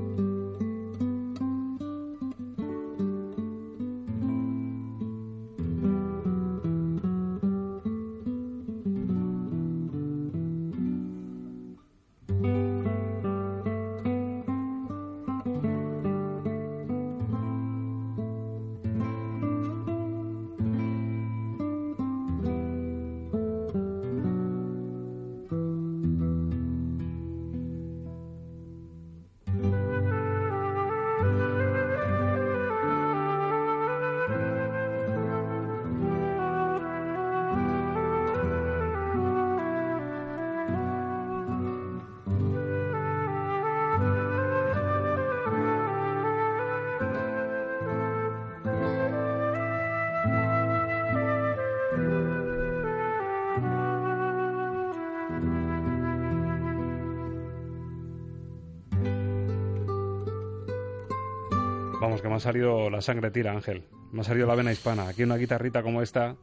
[62.07, 63.83] Vamos, que me ha salido la sangre tira, Ángel.
[64.13, 65.09] Me ha salido la vena hispana.
[65.09, 66.37] Aquí una guitarrita como esta.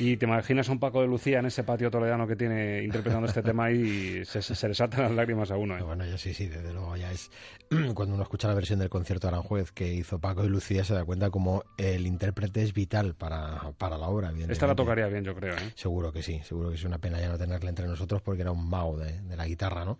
[0.00, 3.26] Y te imaginas a un Paco de Lucía en ese patio toledano que tiene interpretando
[3.26, 5.76] este tema y se, se- le saltan las lágrimas a uno.
[5.76, 5.82] ¿eh?
[5.82, 7.30] Bueno, ya sí, sí, desde luego ya es...
[7.94, 10.94] Cuando uno escucha la versión del concierto de Aranjuez que hizo Paco y Lucía se
[10.94, 14.32] da cuenta como el intérprete es vital para, para la obra.
[14.48, 15.54] Esta la tocaría bien, yo creo.
[15.54, 15.72] ¿eh?
[15.74, 18.52] Seguro que sí, seguro que es una pena ya no tenerla entre nosotros porque era
[18.52, 19.98] un mago de, de la guitarra, ¿no?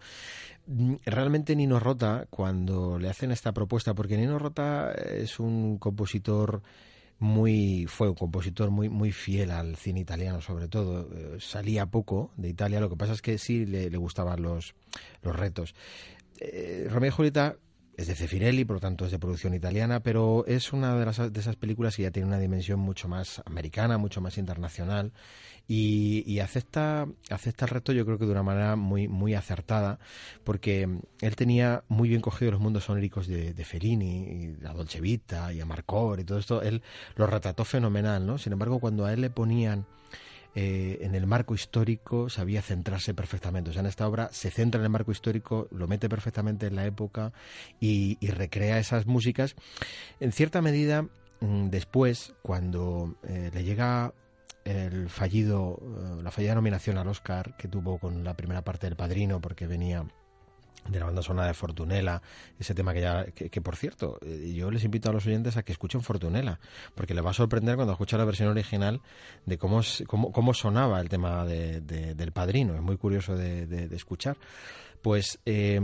[0.67, 6.63] Mm, Realmente Nino Rota, cuando le hacen esta propuesta, porque Nino Rota es un compositor
[7.19, 12.31] muy fue un compositor muy muy fiel al cine italiano sobre todo Eh, salía poco
[12.37, 14.75] de Italia lo que pasa es que sí le, le gustaban los
[15.23, 15.75] los retos.
[16.41, 17.57] Eh, Romeo y Julieta
[17.99, 21.33] es de Cefirelli, por lo tanto es de producción italiana, pero es una de, las,
[21.33, 25.13] de esas películas que ya tiene una dimensión mucho más americana, mucho más internacional
[25.67, 29.99] y, y acepta, acepta el reto yo creo que de una manera muy, muy acertada,
[30.45, 30.89] porque
[31.21, 35.53] él tenía muy bien cogido los mundos soníricos de, de Fellini, y la Dolce Vita
[35.53, 36.83] y a Marcor y todo esto, él
[37.17, 38.39] lo retrató fenomenal, ¿no?
[38.39, 39.87] Sin embargo, cuando a él le ponían
[40.55, 43.71] eh, en el marco histórico sabía centrarse perfectamente.
[43.71, 46.77] O sea, en esta obra se centra en el marco histórico, lo mete perfectamente en
[46.77, 47.33] la época
[47.81, 49.57] y, recrea esas músicas.
[50.21, 51.03] En cierta medida,
[51.41, 54.13] mm, después, cuando eh, le llega
[54.65, 58.97] el fallido, eh, la fallida nominación al Oscar que tuvo con la primera parte del
[58.97, 60.05] Padrino, porque venía
[60.89, 62.23] de la banda sonora de Fortunela,
[62.59, 65.63] ese tema que ya, que, por cierto, eh, yo les invito a los oyentes a
[65.63, 66.59] que escuchen Fortunela,
[66.95, 69.01] porque les va a sorprender cuando escuchen la versión original
[69.47, 73.67] de cómo, cómo, cómo sonaba el tema de- de- del padrino, es muy curioso de,
[73.67, 74.37] de- de escuchar.
[75.03, 75.81] Pues eh,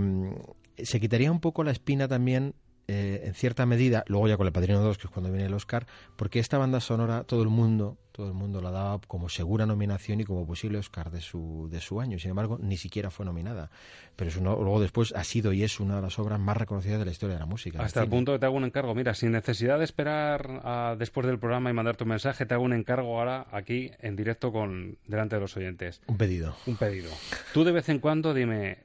[0.82, 2.54] se quitaría un poco la espina también
[2.86, 5.54] eh, en cierta medida, luego ya con el Padrino 2, que es cuando viene el
[5.54, 9.64] Oscar, porque esta banda sonora todo el mundo, todo el mundo la daba como segura
[9.64, 12.18] nominación y como posible Oscar de su, de su año.
[12.18, 13.70] Sin embargo, ni siquiera fue nominada.
[14.16, 17.06] Pero es luego después ha sido y es una de las obras más reconocidas de
[17.06, 17.82] la historia de la música.
[17.82, 18.94] Hasta el punto que te hago un encargo.
[18.94, 22.64] Mira, sin necesidad de esperar a después del programa y mandar tu mensaje, te hago
[22.64, 26.02] un encargo ahora aquí en directo con delante de los oyentes.
[26.06, 26.54] Un pedido.
[26.66, 27.10] Un pedido.
[27.54, 28.78] Tú de vez en cuando dime,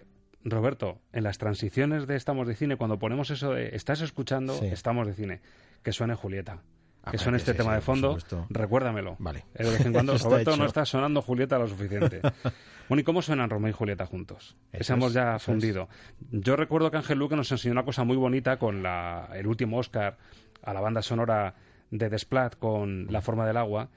[0.43, 4.67] Roberto, en las transiciones de Estamos de Cine, cuando ponemos eso de estás escuchando, Sí.
[4.67, 5.41] Estamos de Cine,
[5.83, 6.61] que suene Julieta.
[7.11, 8.17] Que suene este sí, tema sí, de fondo,
[8.49, 9.15] recuérdamelo.
[9.19, 9.45] Vale.
[9.55, 10.59] Eh, De vez en cuando, Roberto, hecho.
[10.59, 12.21] no está sonando Julieta lo suficiente.
[12.89, 14.57] bueno, ¿y cómo suenan Romeo y Julieta juntos?
[14.71, 15.87] Eso Ese ya fundido.
[16.31, 19.77] Yo recuerdo que Ángel Luque nos enseñó una cosa muy bonita con la, el último
[19.79, 20.17] Oscar
[20.61, 21.55] a la banda sonora
[21.89, 23.89] de Desplat con La forma del agua,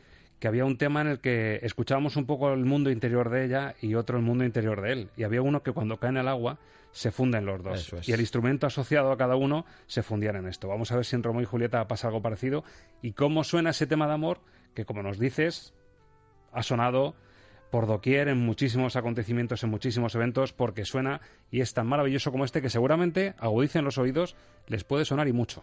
[0.43, 3.77] que había un tema en el que escuchábamos un poco el mundo interior de ella
[3.81, 5.11] y otro el mundo interior de él.
[5.17, 6.59] Y había uno que cuando cae en el agua
[6.91, 7.93] se funden los dos.
[7.93, 8.09] Es.
[8.09, 10.67] Y el instrumento asociado a cada uno se fundían en esto.
[10.67, 12.65] Vamos a ver si en Romeo y Julieta pasa algo parecido
[13.03, 14.41] y cómo suena ese tema de amor
[14.75, 15.75] que, como nos dices,
[16.51, 17.15] ha sonado
[17.71, 21.21] por doquier en muchísimos acontecimientos, en muchísimos eventos, porque suena
[21.53, 24.35] y es tan maravilloso como este que seguramente agudicen los oídos,
[24.67, 25.63] les puede sonar y mucho.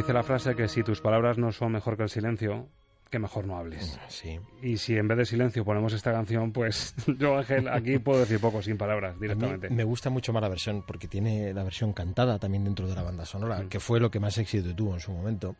[0.00, 2.66] Dice la frase que si tus palabras no son mejor que el silencio,
[3.10, 3.98] que mejor no hables.
[4.08, 4.38] Sí.
[4.62, 8.40] Y si en vez de silencio ponemos esta canción, pues yo, Ángel, aquí puedo decir
[8.40, 9.66] poco sin palabras directamente.
[9.66, 12.86] A mí me gusta mucho más la versión porque tiene la versión cantada también dentro
[12.88, 15.56] de la banda sonora, que fue lo que más éxito tuvo en su momento.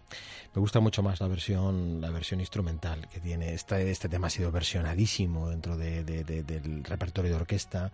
[0.54, 3.52] Me gusta mucho más la versión la versión instrumental que tiene.
[3.52, 7.92] Este, este tema ha sido versionadísimo dentro de- de- de- del repertorio de orquesta.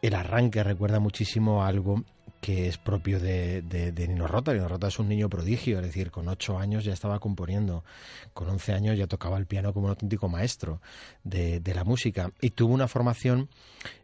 [0.00, 2.04] El arranque recuerda muchísimo a algo
[2.42, 4.52] que es propio de, de, de Nino Rota.
[4.52, 7.84] Nino Rota es un niño prodigio, es decir, con ocho años ya estaba componiendo,
[8.34, 10.82] con 11 años ya tocaba el piano como un auténtico maestro
[11.22, 13.48] de, de la música y tuvo una formación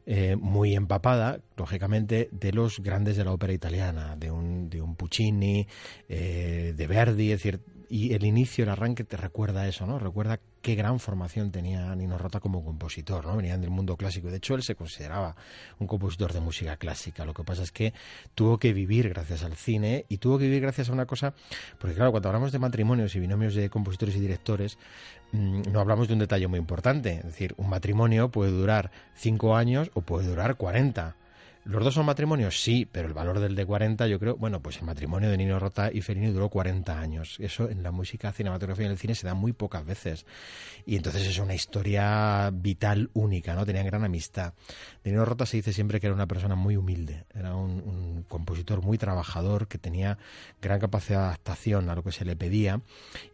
[0.07, 4.95] eh, muy empapada, lógicamente, de los grandes de la ópera italiana, de un, de un
[4.95, 5.67] Puccini,
[6.09, 9.99] eh, de Verdi, es decir, y el inicio, el arranque te recuerda eso, ¿no?
[9.99, 13.37] Recuerda qué gran formación tenía Nino Rota como compositor, ¿no?
[13.37, 14.31] Venían del mundo clásico.
[14.31, 15.37] De hecho, él se consideraba
[15.79, 17.25] un compositor de música clásica.
[17.25, 17.93] Lo que pasa es que
[18.35, 21.35] tuvo que vivir gracias al cine y tuvo que vivir gracias a una cosa,
[21.79, 24.79] porque claro, cuando hablamos de matrimonios y binomios de compositores y directores,
[25.33, 27.19] mm, no hablamos de un detalle muy importante.
[27.19, 31.17] Es decir, un matrimonio puede durar cinco años o puede durar 40.
[31.69, 32.63] ¿Los dos son matrimonios?
[32.63, 35.59] Sí, pero el valor del de 40, yo creo, bueno, pues el matrimonio de Nino
[35.59, 37.37] Rota y Fellini duró 40 años.
[37.41, 40.25] Eso en la música, cinematografía y en el cine se da muy pocas veces.
[40.87, 43.67] Y entonces es una historia vital única, ¿no?
[43.67, 44.55] Tenían gran amistad.
[45.05, 48.81] De Nino Rota se dice siempre que era una persona muy humilde, era un, compositor
[48.81, 50.17] muy trabajador que tenía
[50.63, 52.81] gran capacidad de adaptación a lo que se le pedía.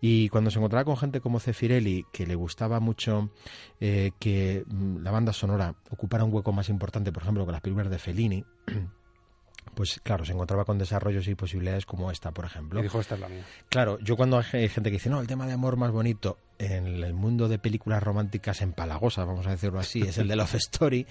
[0.01, 3.30] Y cuando se encontraba con gente como Cefirelli, que le gustaba mucho
[3.78, 7.61] eh, que mm, la banda sonora ocupara un hueco más importante, por ejemplo, que las
[7.61, 8.24] películas de Fellini,
[9.75, 12.81] pues claro, se encontraba con desarrollos y posibilidades como esta, por ejemplo.
[12.81, 13.45] Y dijo, esta es la mía.
[13.68, 16.87] Claro, yo cuando hay gente que dice, no, el tema de amor más bonito en
[17.03, 21.07] el mundo de películas románticas empalagosas, vamos a decirlo así, es el de Love Story.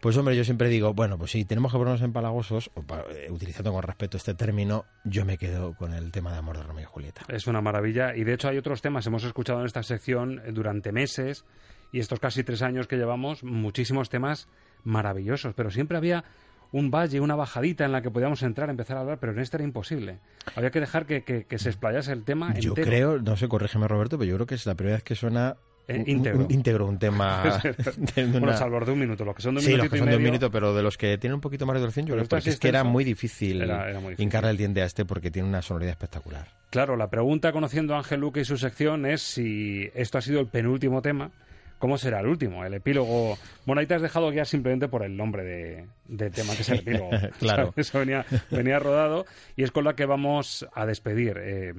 [0.00, 3.30] Pues hombre, yo siempre digo, bueno, pues si tenemos que ponernos empalagosos, o pa- eh,
[3.30, 6.84] utilizando con respeto este término, yo me quedo con el tema de amor de Romeo
[6.84, 7.20] y Julieta.
[7.28, 8.16] Es una maravilla.
[8.16, 11.44] Y de hecho hay otros temas, hemos escuchado en esta sección eh, durante meses
[11.92, 14.48] y estos casi tres años que llevamos, muchísimos temas
[14.84, 16.24] maravillosos, pero siempre había
[16.72, 19.56] un valle, una bajadita en la que podíamos entrar, empezar a hablar, pero en este
[19.56, 20.18] era imposible.
[20.54, 22.86] Había que dejar que, que- que se explayase el tema Yo entero.
[22.86, 25.56] creo, no sé, corrígeme Roberto, pero yo creo que es la primera vez que suena
[25.88, 26.44] Eh, un- íntegro.
[26.44, 27.42] un, íntegro, un tema...
[28.14, 29.98] de una- Bueno, salvo de un minuto, los que son de un sí, los que
[29.98, 30.30] son de un medio.
[30.32, 32.68] minuto, pero de los que tienen un poquito más de duración, yo creo es que
[32.68, 34.22] era muy difícil, era- era muy difícil.
[34.26, 36.46] hincarle el diente a este porque tiene una sonoridad espectacular.
[36.70, 40.38] Claro, la pregunta, conociendo a Ángel Luque y su sección, es si esto ha sido
[40.38, 41.32] el penúltimo tema,
[41.80, 42.64] ¿cómo será el último?
[42.64, 43.36] El epílogo.
[43.66, 46.68] Bueno, ahí te has dejado guiar simplemente por el nombre de, del tema, que es
[46.68, 47.10] el epílogo.
[47.40, 47.72] Claro.
[47.76, 49.26] Eso venía, venía rodado
[49.56, 51.74] y es con la que vamos a despedir eh,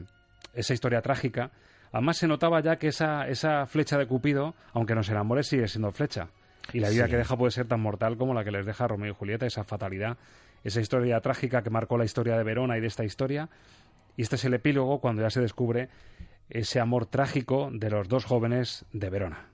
[0.54, 1.52] esa historia trágica.
[1.93, 5.91] Además, se notaba ya que esa, esa flecha de Cupido, aunque nos enamore, sigue siendo
[5.91, 6.28] flecha.
[6.74, 7.12] Y la vida Sí.
[7.12, 9.64] que deja puede ser tan mortal como la que les deja Romeo y Julieta, esa
[9.64, 10.18] fatalidad,
[10.64, 13.49] esa historia trágica que marcó la historia de Verona y de esta historia.
[14.16, 15.89] Y este es el epílogo cuando ya se descubre
[16.49, 19.47] ese amor trágico de los dos jóvenes de Verona.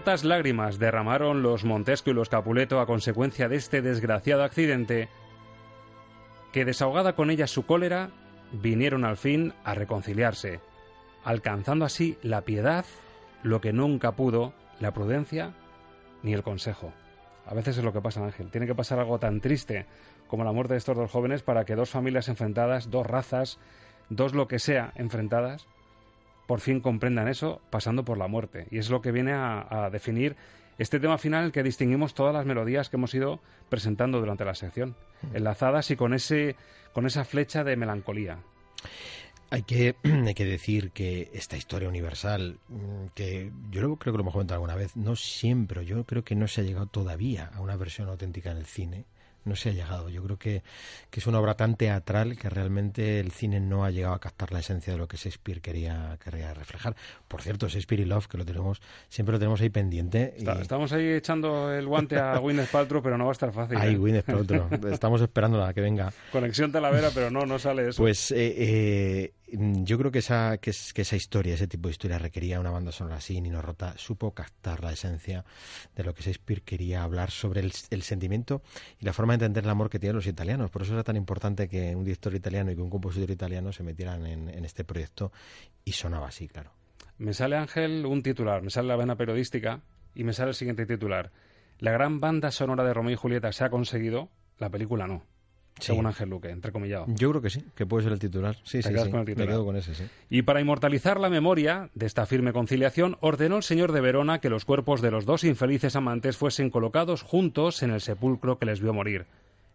[0.00, 5.10] Tantas lágrimas derramaron los Montesco y los Capuleto a consecuencia de este desgraciado accidente
[6.52, 8.08] que, desahogada con ellas su cólera,
[8.50, 10.60] vinieron al fin a reconciliarse,
[11.22, 12.86] alcanzando así la piedad,
[13.42, 15.52] lo que nunca pudo la prudencia
[16.22, 16.94] ni el consejo.
[17.44, 18.50] A veces es lo que pasa, Ángel.
[18.50, 19.84] Tiene que pasar algo tan triste
[20.28, 23.58] como la muerte de estos dos jóvenes para que dos familias enfrentadas, dos razas,
[24.08, 25.66] dos lo que sea enfrentadas,
[26.50, 28.66] por fin comprendan eso pasando por la muerte.
[28.72, 30.34] Y es lo que viene a, a definir
[30.78, 33.38] este tema final que distinguimos todas las melodías que hemos ido
[33.68, 34.96] presentando durante la sección,
[35.32, 36.56] enlazadas y con, ese,
[36.92, 38.40] con esa flecha de melancolía.
[39.50, 39.94] Hay que,
[40.26, 44.56] hay que decir que esta historia universal, mm, que yo creo que lo hemos comentado
[44.56, 48.08] alguna vez, no siempre, yo creo que no se ha llegado todavía a una versión
[48.08, 49.04] auténtica en el cine.
[49.44, 50.08] No se ha llegado.
[50.08, 50.62] Yo creo que,
[51.10, 54.52] que es una obra tan teatral que realmente el cine no ha llegado a captar
[54.52, 56.94] la esencia de lo que Shakespeare quería, quería reflejar.
[57.28, 60.34] Por cierto, Shakespeare y Love, que lo tenemos, siempre lo tenemos ahí pendiente.
[60.38, 63.76] y- Estamos ahí echando el guante a Gwyneth Paltrow, pero no va a estar fácil.
[63.78, 63.96] Ay, ¿eh?
[63.96, 64.68] Gwyneth Paltrow.
[64.92, 66.12] Estamos esperando a que venga.
[66.32, 68.02] Conexión Talavera, pero no, no sale eso.
[68.02, 72.18] Pues eh, eh, yo creo que esa, que, que esa historia, ese tipo de historia
[72.18, 73.40] requería una banda sonora así.
[73.40, 75.44] Nino Rota supo captar la esencia
[75.96, 78.62] de lo que Shakespeare quería hablar sobre el, el sentimiento
[78.98, 80.70] y la forma de entender el amor que tienen los italianos.
[80.70, 83.82] Por eso era tan importante que un director italiano y que un compositor italiano se
[83.82, 85.32] metieran en, en este proyecto
[85.84, 86.72] y sonaba así, claro.
[87.18, 89.82] Me sale Ángel un titular, me sale la vena periodística
[90.14, 91.32] y me sale el siguiente titular.
[91.78, 94.28] La gran banda sonora de Romeo y Julieta se ha conseguido,
[94.58, 95.22] la película no.
[95.78, 97.06] Según Ángel Luque, entrecomillado.
[97.08, 98.56] Yo creo que sí, que puede ser el titular.
[98.64, 99.10] Sí, sí, sí.
[99.10, 100.04] con el Me quedo con ese, sí.
[100.28, 104.50] Y para inmortalizar la memoria de esta firme conciliación, ordenó el señor de Verona que
[104.50, 108.80] los cuerpos de los dos infelices amantes fuesen colocados juntos en el sepulcro que les
[108.80, 109.26] vio morir,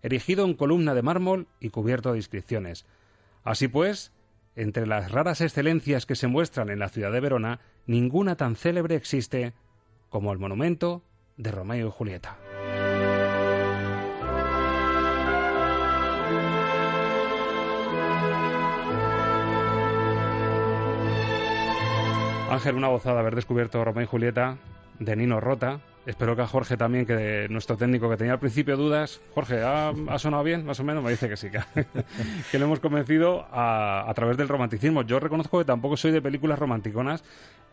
[0.03, 2.85] erigido en columna de mármol y cubierto de inscripciones.
[3.43, 4.11] Así pues,
[4.55, 8.95] entre las raras excelencias que se muestran en la ciudad de Verona, ninguna tan célebre
[8.95, 9.53] existe
[10.09, 11.03] como el monumento
[11.37, 12.37] de Romeo y Julieta.
[22.55, 24.57] Ángel, una gozada haber descubierto Romeo y Julieta
[24.99, 25.79] de Nino Rota.
[26.05, 29.19] Espero que a Jorge también, que nuestro técnico que tenía al principio dudas.
[29.33, 30.65] Jorge, ¿ha, ha sonado bien?
[30.65, 34.47] Más o menos me dice que sí, que, le hemos convencido a, a través del
[34.47, 35.01] romanticismo.
[35.01, 37.23] Yo reconozco que tampoco soy de películas romanticonas,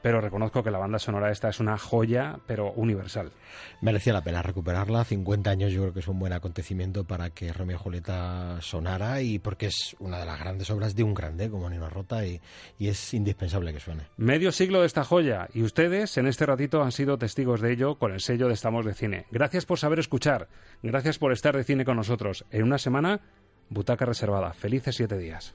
[0.02, 3.32] pero reconozco que la banda sonora esta es una joya, pero universal.
[3.80, 5.04] Merecía la pena recuperarla.
[5.04, 9.22] 50 años yo creo que es un buen acontecimiento para que Romeo y Julieta sonara
[9.22, 12.40] y porque es una de las grandes obras de un grande como Nino Rota y,
[12.78, 14.04] y es indispensable que suene.
[14.16, 17.96] Medio siglo de esta joya y ustedes en este ratito han sido testigos de ello
[17.96, 19.26] con el sello de Estamos de Cine.
[19.30, 20.48] Gracias por saber escuchar,
[20.82, 22.44] gracias por estar de cine con nosotros.
[22.50, 23.20] En una semana,
[23.68, 24.52] butaca reservada.
[24.52, 25.54] Felices siete días.